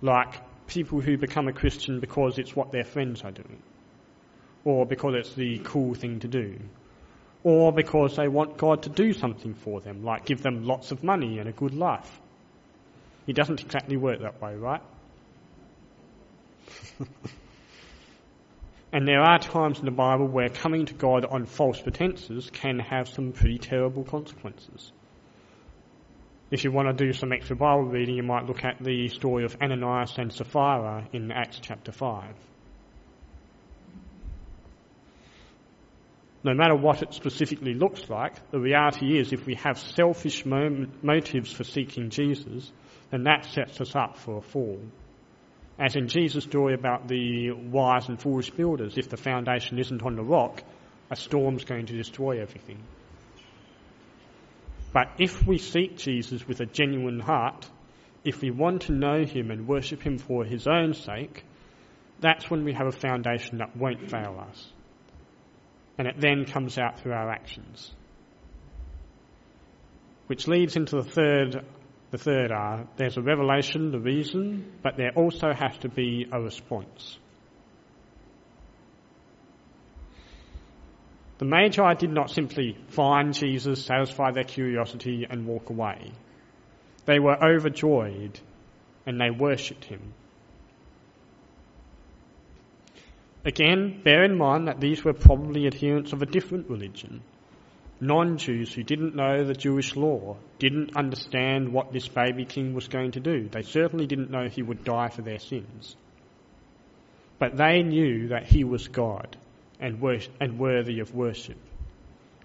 Like 0.00 0.40
people 0.68 1.00
who 1.00 1.18
become 1.18 1.48
a 1.48 1.52
Christian 1.52 1.98
because 1.98 2.38
it's 2.38 2.54
what 2.54 2.70
their 2.70 2.84
friends 2.84 3.24
are 3.24 3.32
doing, 3.32 3.60
or 4.64 4.86
because 4.86 5.14
it's 5.16 5.34
the 5.34 5.58
cool 5.64 5.94
thing 5.94 6.20
to 6.20 6.28
do, 6.28 6.58
or 7.42 7.72
because 7.72 8.14
they 8.16 8.28
want 8.28 8.56
God 8.56 8.84
to 8.84 8.90
do 8.90 9.12
something 9.12 9.54
for 9.54 9.80
them, 9.80 10.04
like 10.04 10.26
give 10.26 10.42
them 10.42 10.64
lots 10.64 10.92
of 10.92 11.02
money 11.02 11.38
and 11.38 11.48
a 11.48 11.52
good 11.52 11.74
life. 11.74 12.20
It 13.26 13.34
doesn't 13.34 13.60
exactly 13.60 13.96
work 13.96 14.20
that 14.20 14.40
way, 14.40 14.54
right? 14.54 14.82
and 18.92 19.06
there 19.06 19.20
are 19.20 19.38
times 19.38 19.78
in 19.78 19.84
the 19.84 19.90
Bible 19.90 20.26
where 20.26 20.48
coming 20.48 20.86
to 20.86 20.94
God 20.94 21.24
on 21.24 21.46
false 21.46 21.80
pretenses 21.80 22.50
can 22.50 22.78
have 22.78 23.08
some 23.08 23.32
pretty 23.32 23.58
terrible 23.58 24.04
consequences. 24.04 24.92
If 26.50 26.64
you 26.64 26.72
want 26.72 26.88
to 26.88 27.04
do 27.04 27.12
some 27.12 27.32
extra 27.32 27.56
Bible 27.56 27.84
reading, 27.84 28.16
you 28.16 28.22
might 28.22 28.46
look 28.46 28.64
at 28.64 28.82
the 28.82 29.08
story 29.08 29.44
of 29.44 29.56
Ananias 29.60 30.16
and 30.16 30.32
Sapphira 30.32 31.06
in 31.12 31.30
Acts 31.30 31.60
chapter 31.60 31.92
5. 31.92 32.24
No 36.44 36.54
matter 36.54 36.74
what 36.74 37.02
it 37.02 37.12
specifically 37.12 37.74
looks 37.74 38.08
like, 38.08 38.50
the 38.50 38.58
reality 38.58 39.18
is 39.18 39.32
if 39.32 39.44
we 39.44 39.56
have 39.56 39.78
selfish 39.78 40.46
motives 40.46 41.52
for 41.52 41.64
seeking 41.64 42.08
Jesus, 42.08 42.72
then 43.10 43.24
that 43.24 43.44
sets 43.44 43.78
us 43.82 43.94
up 43.94 44.16
for 44.16 44.38
a 44.38 44.40
fall. 44.40 44.80
As 45.78 45.96
in 45.96 46.08
Jesus' 46.08 46.44
story 46.44 46.72
about 46.72 47.08
the 47.08 47.50
wise 47.52 48.08
and 48.08 48.18
foolish 48.18 48.50
builders, 48.50 48.96
if 48.96 49.10
the 49.10 49.18
foundation 49.18 49.78
isn't 49.78 50.02
on 50.02 50.16
the 50.16 50.24
rock, 50.24 50.62
a 51.10 51.16
storm's 51.16 51.64
going 51.64 51.86
to 51.86 51.96
destroy 51.96 52.40
everything. 52.40 52.78
But 54.92 55.08
if 55.18 55.46
we 55.46 55.58
seek 55.58 55.98
Jesus 55.98 56.46
with 56.46 56.60
a 56.60 56.66
genuine 56.66 57.20
heart, 57.20 57.68
if 58.24 58.40
we 58.40 58.50
want 58.50 58.82
to 58.82 58.92
know 58.92 59.24
him 59.24 59.50
and 59.50 59.68
worship 59.68 60.02
him 60.02 60.18
for 60.18 60.44
his 60.44 60.66
own 60.66 60.94
sake, 60.94 61.44
that's 62.20 62.50
when 62.50 62.64
we 62.64 62.72
have 62.72 62.86
a 62.86 62.92
foundation 62.92 63.58
that 63.58 63.76
won't 63.76 64.10
fail 64.10 64.44
us. 64.48 64.72
And 65.98 66.06
it 66.08 66.20
then 66.20 66.44
comes 66.44 66.78
out 66.78 67.00
through 67.00 67.12
our 67.12 67.30
actions. 67.30 67.92
Which 70.26 70.46
leads 70.46 70.76
into 70.76 70.96
the 70.96 71.08
third, 71.08 71.64
the 72.10 72.18
third 72.18 72.52
R. 72.52 72.86
There's 72.96 73.16
a 73.16 73.22
revelation, 73.22 73.90
the 73.90 74.00
reason, 74.00 74.72
but 74.82 74.96
there 74.96 75.12
also 75.14 75.52
has 75.52 75.76
to 75.78 75.88
be 75.88 76.26
a 76.30 76.40
response. 76.40 77.18
The 81.38 81.44
Magi 81.44 81.94
did 81.94 82.10
not 82.10 82.30
simply 82.30 82.76
find 82.88 83.32
Jesus, 83.32 83.84
satisfy 83.84 84.32
their 84.32 84.44
curiosity, 84.44 85.24
and 85.28 85.46
walk 85.46 85.70
away. 85.70 86.10
They 87.06 87.20
were 87.20 87.42
overjoyed 87.42 88.40
and 89.06 89.20
they 89.20 89.30
worshipped 89.30 89.84
him. 89.84 90.12
Again, 93.44 94.02
bear 94.02 94.24
in 94.24 94.36
mind 94.36 94.66
that 94.66 94.80
these 94.80 95.04
were 95.04 95.14
probably 95.14 95.66
adherents 95.66 96.12
of 96.12 96.22
a 96.22 96.26
different 96.26 96.68
religion. 96.68 97.22
Non 98.00 98.36
Jews 98.36 98.74
who 98.74 98.82
didn't 98.82 99.14
know 99.14 99.44
the 99.44 99.54
Jewish 99.54 99.96
law, 99.96 100.36
didn't 100.58 100.96
understand 100.96 101.72
what 101.72 101.92
this 101.92 102.08
baby 102.08 102.44
king 102.44 102.74
was 102.74 102.88
going 102.88 103.12
to 103.12 103.20
do. 103.20 103.48
They 103.48 103.62
certainly 103.62 104.06
didn't 104.06 104.30
know 104.30 104.48
he 104.48 104.62
would 104.62 104.84
die 104.84 105.08
for 105.08 105.22
their 105.22 105.38
sins. 105.38 105.96
But 107.38 107.56
they 107.56 107.82
knew 107.82 108.28
that 108.28 108.46
he 108.46 108.64
was 108.64 108.88
God 108.88 109.36
and, 109.80 110.02
and 110.40 110.58
worthy 110.58 111.00
of 111.00 111.14
worship. 111.14 111.58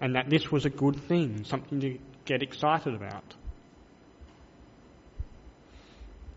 And 0.00 0.16
that 0.16 0.28
this 0.28 0.50
was 0.50 0.64
a 0.64 0.70
good 0.70 0.96
thing, 1.08 1.44
something 1.44 1.80
to 1.80 1.98
get 2.24 2.42
excited 2.42 2.94
about. 2.94 3.34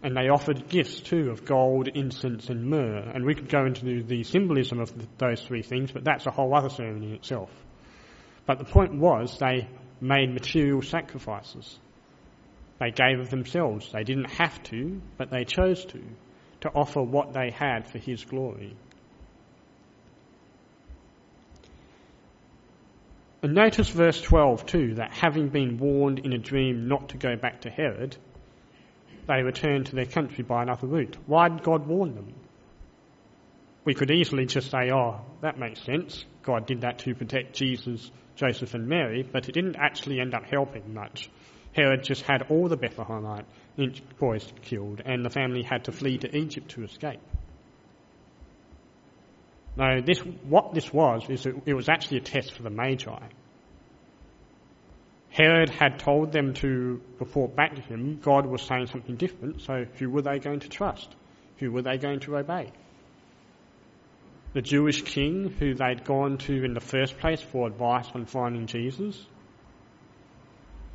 And 0.03 0.15
they 0.15 0.29
offered 0.29 0.69
gifts 0.69 0.99
too 0.99 1.31
of 1.31 1.43
gold, 1.43 1.87
incense, 1.87 2.49
and 2.49 2.69
myrrh. 2.69 3.11
And 3.13 3.25
we 3.25 3.33
could 3.33 3.49
go 3.49 3.65
into 3.65 4.03
the 4.03 4.23
symbolism 4.23 4.79
of 4.79 4.93
those 5.17 5.41
three 5.41 5.63
things, 5.63 5.91
but 5.91 6.03
that's 6.03 6.27
a 6.27 6.31
whole 6.31 6.55
other 6.55 6.69
sermon 6.69 7.03
in 7.03 7.13
itself. 7.13 7.49
But 8.45 8.59
the 8.59 8.65
point 8.65 8.93
was 8.95 9.37
they 9.39 9.67
made 9.99 10.33
material 10.33 10.81
sacrifices. 10.81 11.79
They 12.79 12.91
gave 12.91 13.19
of 13.19 13.29
themselves. 13.29 13.91
They 13.91 14.03
didn't 14.03 14.29
have 14.31 14.61
to, 14.63 15.01
but 15.17 15.31
they 15.31 15.45
chose 15.45 15.83
to, 15.85 16.01
to 16.61 16.69
offer 16.69 17.01
what 17.01 17.33
they 17.33 17.49
had 17.49 17.89
for 17.89 17.97
His 17.97 18.23
glory. 18.23 18.75
And 23.43 23.53
notice 23.53 23.89
verse 23.89 24.19
12 24.19 24.65
too, 24.65 24.93
that 24.95 25.13
having 25.13 25.49
been 25.49 25.77
warned 25.77 26.19
in 26.19 26.33
a 26.33 26.39
dream 26.39 26.87
not 26.87 27.09
to 27.09 27.17
go 27.17 27.35
back 27.35 27.61
to 27.61 27.69
Herod, 27.69 28.17
they 29.27 29.43
returned 29.43 29.87
to 29.87 29.95
their 29.95 30.05
country 30.05 30.43
by 30.43 30.63
another 30.63 30.87
route. 30.87 31.17
Why 31.27 31.49
did 31.49 31.63
God 31.63 31.85
warn 31.85 32.15
them? 32.15 32.33
We 33.85 33.93
could 33.93 34.09
easily 34.09 34.47
just 34.47 34.71
say, 34.71 34.91
oh, 34.91 35.21
that 35.41 35.59
makes 35.59 35.81
sense. 35.83 36.25
God 36.43 36.65
did 36.65 36.81
that 36.81 36.99
to 36.99 37.13
protect 37.13 37.55
Jesus, 37.55 38.11
Joseph, 38.35 38.73
and 38.73 38.87
Mary, 38.87 39.23
but 39.23 39.47
it 39.47 39.53
didn't 39.53 39.75
actually 39.77 40.19
end 40.19 40.33
up 40.33 40.45
helping 40.45 40.93
much. 40.93 41.29
Herod 41.73 42.03
just 42.03 42.23
had 42.23 42.43
all 42.49 42.67
the 42.67 42.77
Bethlehemite 42.77 43.45
boys 44.19 44.51
killed, 44.63 45.01
and 45.05 45.23
the 45.23 45.29
family 45.29 45.61
had 45.61 45.83
to 45.85 45.91
flee 45.91 46.17
to 46.17 46.35
Egypt 46.35 46.71
to 46.71 46.83
escape. 46.83 47.21
No, 49.77 50.01
this, 50.01 50.19
what 50.19 50.73
this 50.73 50.91
was, 50.91 51.29
is 51.29 51.45
it, 51.45 51.73
was 51.73 51.87
actually 51.87 52.17
a 52.17 52.21
test 52.21 52.53
for 52.53 52.63
the 52.63 52.71
Magi. 52.71 53.19
Herod 55.29 55.69
had 55.69 55.99
told 55.99 56.31
them 56.31 56.55
to 56.55 56.99
report 57.19 57.55
back 57.55 57.75
to 57.75 57.81
him. 57.81 58.19
God 58.23 58.47
was 58.47 58.63
saying 58.63 58.87
something 58.87 59.17
different, 59.17 59.61
so 59.61 59.85
who 59.99 60.09
were 60.09 60.23
they 60.23 60.39
going 60.39 60.61
to 60.61 60.69
trust? 60.69 61.15
Who 61.59 61.71
were 61.71 61.83
they 61.83 61.97
going 61.97 62.21
to 62.21 62.37
obey? 62.37 62.71
The 64.53 64.63
Jewish 64.63 65.03
king 65.03 65.53
who 65.59 65.75
they'd 65.75 66.03
gone 66.03 66.39
to 66.39 66.63
in 66.63 66.73
the 66.73 66.79
first 66.79 67.19
place 67.19 67.41
for 67.41 67.67
advice 67.67 68.07
on 68.15 68.25
finding 68.25 68.65
Jesus? 68.65 69.27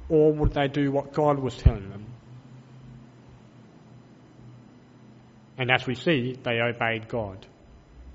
Or 0.09 0.33
would 0.33 0.55
they 0.55 0.67
do 0.67 0.91
what 0.91 1.13
God 1.13 1.39
was 1.39 1.57
telling 1.57 1.89
them? 1.89 2.07
And 5.57 5.71
as 5.71 5.87
we 5.87 5.95
see, 5.95 6.37
they 6.43 6.61
obeyed 6.61 7.07
God. 7.07 7.47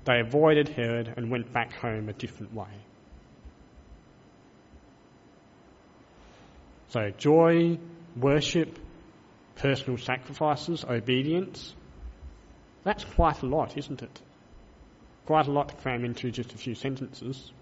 They 0.08 0.20
avoided 0.20 0.70
Herod 0.70 1.12
and 1.16 1.30
went 1.30 1.52
back 1.52 1.74
home 1.74 2.08
a 2.08 2.14
different 2.14 2.54
way. 2.54 2.72
So, 6.88 7.10
joy, 7.10 7.78
worship, 8.16 8.78
personal 9.56 9.98
sacrifices, 9.98 10.82
obedience 10.82 11.74
that's 12.84 13.04
quite 13.04 13.42
a 13.42 13.46
lot, 13.46 13.76
isn't 13.76 14.00
it? 14.00 14.22
Quite 15.26 15.46
a 15.46 15.50
lot 15.50 15.68
to 15.68 15.74
cram 15.74 16.06
into 16.06 16.30
just 16.30 16.54
a 16.54 16.56
few 16.56 16.74
sentences. 16.74 17.52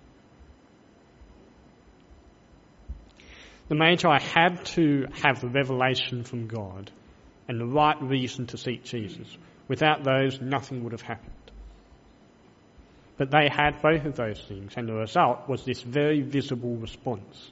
The 3.67 3.75
Magi 3.75 4.21
had 4.21 4.65
to 4.77 5.07
have 5.15 5.41
the 5.41 5.49
revelation 5.49 6.23
from 6.23 6.47
God 6.47 6.93
and 7.49 7.61
the 7.61 7.67
right 7.67 8.01
reason 8.01 8.47
to 8.47 8.57
seek 8.57 8.85
Jesus. 8.85 9.27
Without 9.67 10.05
those, 10.05 10.41
nothing 10.41 10.85
would 10.85 10.93
have 10.93 11.03
happened. 11.03 11.33
But 13.17 13.31
they 13.31 13.49
had 13.49 13.81
both 13.81 14.05
of 14.05 14.17
those 14.17 14.41
things, 14.41 14.75
and 14.77 14.89
the 14.89 14.95
result 14.95 15.49
was 15.49 15.65
this 15.65 15.81
very 15.83 16.21
visible 16.21 16.77
response. 16.77 17.51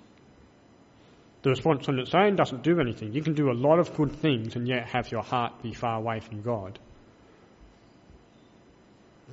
The 1.43 1.51
response 1.51 1.89
on 1.89 1.99
its 1.99 2.15
own 2.15 2.37
doesn't 2.37 2.63
do 2.63 2.81
anything. 2.81 3.13
You 3.13 3.23
can 3.23 3.35
do 3.35 3.51
a 3.51 3.53
lot 3.53 3.79
of 3.79 3.95
good 3.95 4.13
things 4.13 4.57
and 4.57 4.67
yet 4.67 4.87
have 4.89 5.13
your 5.13 5.23
heart 5.23 5.63
be 5.63 5.75
far 5.75 5.99
away 5.99 6.21
from 6.21 6.41
God. 6.41 6.79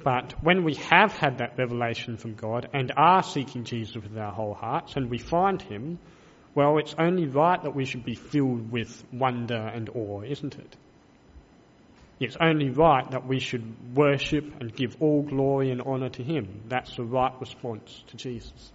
But 0.03 0.33
when 0.43 0.65
we 0.65 0.75
have 0.75 1.13
had 1.13 1.37
that 1.37 1.57
revelation 1.57 2.17
from 2.17 2.35
God 2.35 2.67
and 2.73 2.91
are 2.97 3.23
seeking 3.23 3.63
Jesus 3.63 3.95
with 3.95 4.17
our 4.17 4.31
whole 4.31 4.53
hearts 4.53 4.97
and 4.97 5.09
we 5.09 5.19
find 5.19 5.61
Him, 5.61 5.99
well, 6.53 6.77
it's 6.79 6.95
only 6.97 7.27
right 7.27 7.61
that 7.63 7.75
we 7.75 7.85
should 7.85 8.03
be 8.03 8.15
filled 8.15 8.71
with 8.71 9.03
wonder 9.13 9.55
and 9.55 9.89
awe, 9.89 10.21
isn't 10.21 10.55
it? 10.57 10.75
It's 12.21 12.37
only 12.39 12.69
right 12.69 13.09
that 13.09 13.25
we 13.25 13.39
should 13.39 13.95
worship 13.95 14.45
and 14.61 14.71
give 14.71 14.95
all 14.99 15.23
glory 15.23 15.71
and 15.71 15.81
honour 15.81 16.09
to 16.09 16.23
Him. 16.23 16.61
That's 16.67 16.95
the 16.95 17.03
right 17.03 17.33
response 17.41 18.03
to 18.09 18.15
Jesus. 18.15 18.71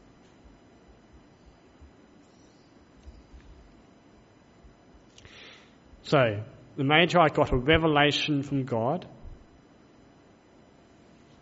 So, 6.02 6.42
the 6.76 6.82
Magi 6.82 7.28
got 7.28 7.52
a 7.52 7.56
revelation 7.56 8.42
from 8.42 8.64
God. 8.64 9.06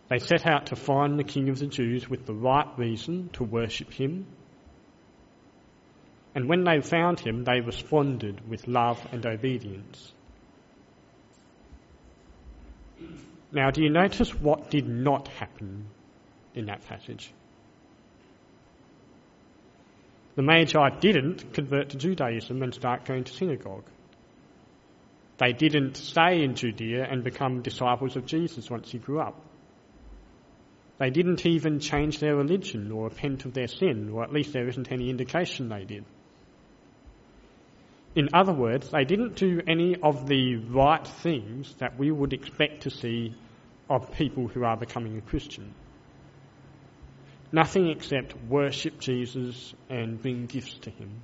They 0.07 0.19
set 0.19 0.45
out 0.45 0.67
to 0.67 0.75
find 0.75 1.17
the 1.17 1.23
King 1.23 1.49
of 1.49 1.57
the 1.57 1.65
Jews 1.65 2.07
with 2.07 2.27
the 2.27 2.35
right 2.35 2.67
reason 2.77 3.29
to 3.33 3.43
worship 3.43 3.91
him. 3.91 4.27
And 6.35 6.47
when 6.47 6.63
they 6.63 6.81
found 6.81 7.19
him, 7.19 7.43
they 7.43 7.61
responded 7.61 8.47
with 8.47 8.67
love 8.67 9.03
and 9.11 9.25
obedience. 9.25 10.13
Now, 13.51 13.71
do 13.71 13.81
you 13.83 13.89
notice 13.89 14.33
what 14.33 14.69
did 14.69 14.87
not 14.87 15.27
happen 15.27 15.85
in 16.53 16.65
that 16.65 16.85
passage? 16.87 17.31
The 20.35 20.41
Magi 20.41 20.89
didn't 20.99 21.53
convert 21.53 21.89
to 21.89 21.97
Judaism 21.97 22.61
and 22.61 22.73
start 22.73 23.05
going 23.05 23.23
to 23.23 23.33
synagogue. 23.33 23.85
They 25.37 25.53
didn't 25.53 25.97
stay 25.97 26.43
in 26.43 26.55
Judea 26.55 27.07
and 27.09 27.23
become 27.23 27.61
disciples 27.61 28.15
of 28.15 28.25
Jesus 28.25 28.69
once 28.69 28.91
he 28.91 28.99
grew 28.99 29.19
up. 29.19 29.39
They 30.97 31.09
didn't 31.09 31.45
even 31.45 31.79
change 31.79 32.19
their 32.19 32.35
religion 32.35 32.91
or 32.91 33.05
repent 33.05 33.45
of 33.45 33.53
their 33.53 33.67
sin, 33.67 34.09
or 34.13 34.23
at 34.23 34.31
least 34.31 34.53
there 34.53 34.67
isn't 34.67 34.91
any 34.91 35.09
indication 35.09 35.67
they 35.67 35.83
did. 35.83 36.05
In 38.15 38.29
other 38.33 38.53
words, 38.53 38.89
they 38.89 39.03
didn't 39.03 39.35
do 39.35 39.61
any 39.67 39.97
of 39.97 40.25
the 40.27 40.55
right 40.55 41.05
things 41.05 41.75
that 41.79 41.99
we 41.99 42.09
would 42.11 42.31
expect 42.31 42.83
to 42.83 42.89
see 42.89 43.33
of 43.89 44.13
people 44.13 44.47
who 44.47 44.63
are 44.63 44.77
becoming 44.77 45.17
a 45.17 45.21
Christian. 45.21 45.73
Nothing 47.51 47.89
except 47.89 48.33
worship 48.47 48.99
Jesus 48.99 49.73
and 49.89 50.21
bring 50.21 50.45
gifts 50.45 50.77
to 50.79 50.89
Him. 50.89 51.21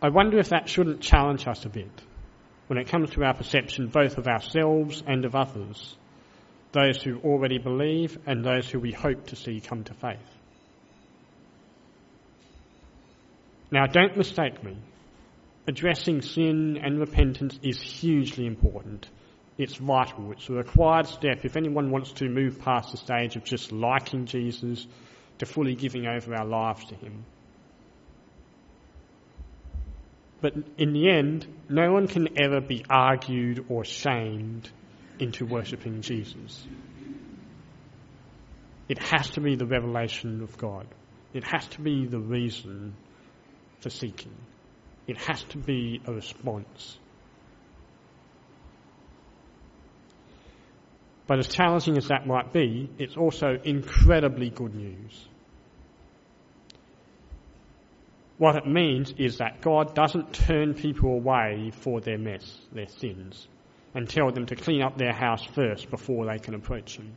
I 0.00 0.10
wonder 0.10 0.38
if 0.38 0.50
that 0.50 0.68
shouldn't 0.68 1.00
challenge 1.00 1.48
us 1.48 1.64
a 1.64 1.68
bit 1.68 1.90
when 2.68 2.78
it 2.78 2.88
comes 2.88 3.10
to 3.10 3.24
our 3.24 3.34
perception 3.34 3.88
both 3.88 4.18
of 4.18 4.28
ourselves 4.28 5.02
and 5.06 5.24
of 5.24 5.34
others, 5.34 5.96
those 6.72 7.02
who 7.02 7.18
already 7.20 7.58
believe 7.58 8.18
and 8.26 8.44
those 8.44 8.68
who 8.68 8.78
we 8.78 8.92
hope 8.92 9.26
to 9.28 9.36
see 9.36 9.60
come 9.60 9.82
to 9.84 9.94
faith. 9.94 10.37
Now, 13.70 13.86
don't 13.86 14.16
mistake 14.16 14.62
me. 14.64 14.76
Addressing 15.66 16.22
sin 16.22 16.78
and 16.82 16.98
repentance 16.98 17.58
is 17.62 17.80
hugely 17.80 18.46
important. 18.46 19.08
It's 19.58 19.76
vital. 19.76 20.32
It's 20.32 20.48
a 20.48 20.54
required 20.54 21.06
step 21.06 21.44
if 21.44 21.56
anyone 21.56 21.90
wants 21.90 22.12
to 22.12 22.28
move 22.28 22.60
past 22.60 22.92
the 22.92 22.96
stage 22.96 23.36
of 23.36 23.44
just 23.44 23.72
liking 23.72 24.24
Jesus 24.24 24.86
to 25.38 25.46
fully 25.46 25.74
giving 25.74 26.06
over 26.06 26.34
our 26.34 26.46
lives 26.46 26.86
to 26.86 26.94
Him. 26.94 27.24
But 30.40 30.54
in 30.78 30.92
the 30.92 31.10
end, 31.10 31.46
no 31.68 31.92
one 31.92 32.06
can 32.06 32.40
ever 32.40 32.60
be 32.60 32.84
argued 32.88 33.66
or 33.68 33.84
shamed 33.84 34.70
into 35.18 35.44
worshipping 35.44 36.00
Jesus. 36.00 36.64
It 38.88 38.98
has 39.02 39.28
to 39.30 39.40
be 39.40 39.56
the 39.56 39.66
revelation 39.66 40.42
of 40.42 40.56
God. 40.56 40.86
It 41.34 41.44
has 41.44 41.66
to 41.68 41.80
be 41.80 42.06
the 42.06 42.20
reason 42.20 42.94
for 43.80 43.90
seeking. 43.90 44.34
It 45.06 45.16
has 45.18 45.42
to 45.44 45.58
be 45.58 46.00
a 46.06 46.12
response. 46.12 46.98
But 51.26 51.38
as 51.38 51.48
challenging 51.48 51.96
as 51.98 52.08
that 52.08 52.26
might 52.26 52.52
be, 52.52 52.90
it's 52.98 53.16
also 53.16 53.58
incredibly 53.62 54.48
good 54.50 54.74
news. 54.74 55.28
What 58.38 58.56
it 58.56 58.66
means 58.66 59.12
is 59.18 59.38
that 59.38 59.60
God 59.60 59.94
doesn't 59.94 60.32
turn 60.32 60.72
people 60.74 61.10
away 61.10 61.72
for 61.80 62.00
their 62.00 62.18
mess, 62.18 62.60
their 62.72 62.88
sins, 62.88 63.48
and 63.94 64.08
tell 64.08 64.30
them 64.30 64.46
to 64.46 64.56
clean 64.56 64.80
up 64.80 64.96
their 64.96 65.12
house 65.12 65.44
first 65.44 65.90
before 65.90 66.26
they 66.26 66.38
can 66.38 66.54
approach 66.54 66.96
Him. 66.96 67.12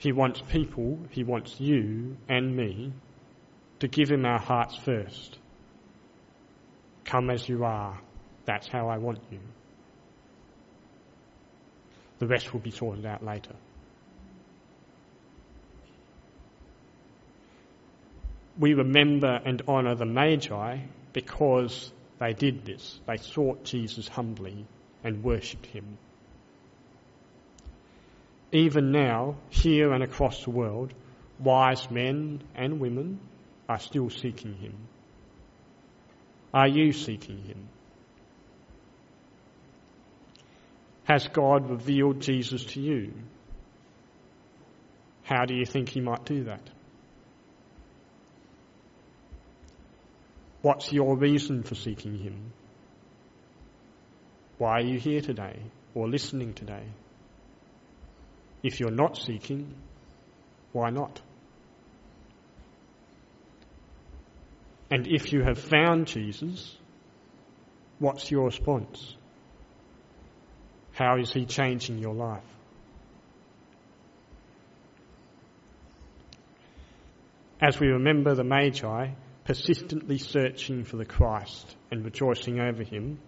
He 0.00 0.10
wants 0.10 0.42
people, 0.48 0.98
He 1.10 1.22
wants 1.22 1.60
you 1.60 2.16
and 2.28 2.56
me 2.56 2.92
to 3.78 3.86
give 3.86 4.10
Him 4.10 4.26
our 4.26 4.40
hearts 4.40 4.74
first. 4.76 5.38
Come 7.04 7.30
as 7.30 7.48
you 7.48 7.64
are. 7.64 8.00
That's 8.46 8.66
how 8.66 8.88
I 8.88 8.98
want 8.98 9.20
you. 9.30 9.38
The 12.18 12.26
rest 12.26 12.52
will 12.52 12.60
be 12.60 12.72
sorted 12.72 13.06
out 13.06 13.24
later. 13.24 13.54
we 18.60 18.74
remember 18.74 19.40
and 19.44 19.62
honour 19.66 19.94
the 19.94 20.04
Magi 20.04 20.78
because 21.14 21.90
they 22.18 22.34
did 22.34 22.66
this. 22.66 23.00
They 23.06 23.16
sought 23.16 23.64
Jesus 23.64 24.06
humbly 24.06 24.66
and 25.02 25.24
worshipped 25.24 25.66
him. 25.66 25.96
Even 28.52 28.90
now, 28.90 29.36
here 29.48 29.92
and 29.92 30.02
across 30.02 30.44
the 30.44 30.50
world, 30.50 30.92
wise 31.38 31.90
men 31.90 32.42
and 32.54 32.80
women 32.80 33.20
are 33.68 33.78
still 33.78 34.10
seeking 34.10 34.54
him. 34.54 34.74
Are 36.52 36.68
you 36.68 36.92
seeking 36.92 37.38
him? 37.38 37.68
Has 41.04 41.28
God 41.28 41.70
revealed 41.70 42.20
Jesus 42.20 42.64
to 42.64 42.80
you? 42.80 43.12
How 45.22 45.44
do 45.44 45.54
you 45.54 45.64
think 45.64 45.88
he 45.88 46.00
might 46.00 46.24
do 46.24 46.44
that? 46.44 46.70
What's 50.62 50.92
your 50.92 51.16
reason 51.16 51.62
for 51.62 51.74
seeking 51.74 52.18
Him? 52.18 52.52
Why 54.58 54.80
are 54.80 54.82
you 54.82 54.98
here 54.98 55.22
today 55.22 55.58
or 55.94 56.06
listening 56.08 56.52
today? 56.52 56.84
If 58.62 58.80
you're 58.80 58.90
not 58.90 59.16
seeking, 59.16 59.74
why 60.72 60.90
not? 60.90 61.20
And 64.90 65.06
if 65.06 65.32
you 65.32 65.42
have 65.42 65.58
found 65.58 66.06
Jesus, 66.06 66.76
what's 67.98 68.30
your 68.30 68.46
response? 68.46 69.16
How 70.92 71.16
is 71.18 71.32
He 71.32 71.46
changing 71.46 71.98
your 71.98 72.14
life? 72.14 72.42
As 77.62 77.78
we 77.78 77.88
remember 77.88 78.34
the 78.34 78.44
Magi, 78.44 79.10
persistently 79.44 80.16
searching 80.18 80.84
for 80.84 80.96
the 80.96 81.04
Christ 81.04 81.76
and 81.90 82.04
rejoicing 82.04 82.58
over 82.58 82.82
him, 82.82 83.18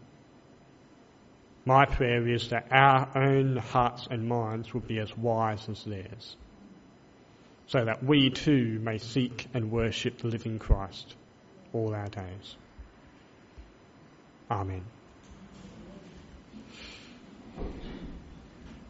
my 1.64 1.86
prayer 1.86 2.26
is 2.26 2.48
that 2.48 2.66
our 2.70 3.08
own 3.14 3.56
hearts 3.56 4.08
and 4.10 4.28
minds 4.28 4.74
will 4.74 4.80
be 4.80 4.98
as 4.98 5.16
wise 5.16 5.68
as 5.68 5.84
theirs, 5.84 6.36
so 7.66 7.84
that 7.84 8.02
we 8.02 8.30
too 8.30 8.80
may 8.82 8.98
seek 8.98 9.46
and 9.54 9.70
worship 9.70 10.18
the 10.18 10.28
living 10.28 10.58
Christ 10.58 11.14
all 11.72 11.94
our 11.94 12.08
days. 12.08 12.56
Amen. 14.50 14.82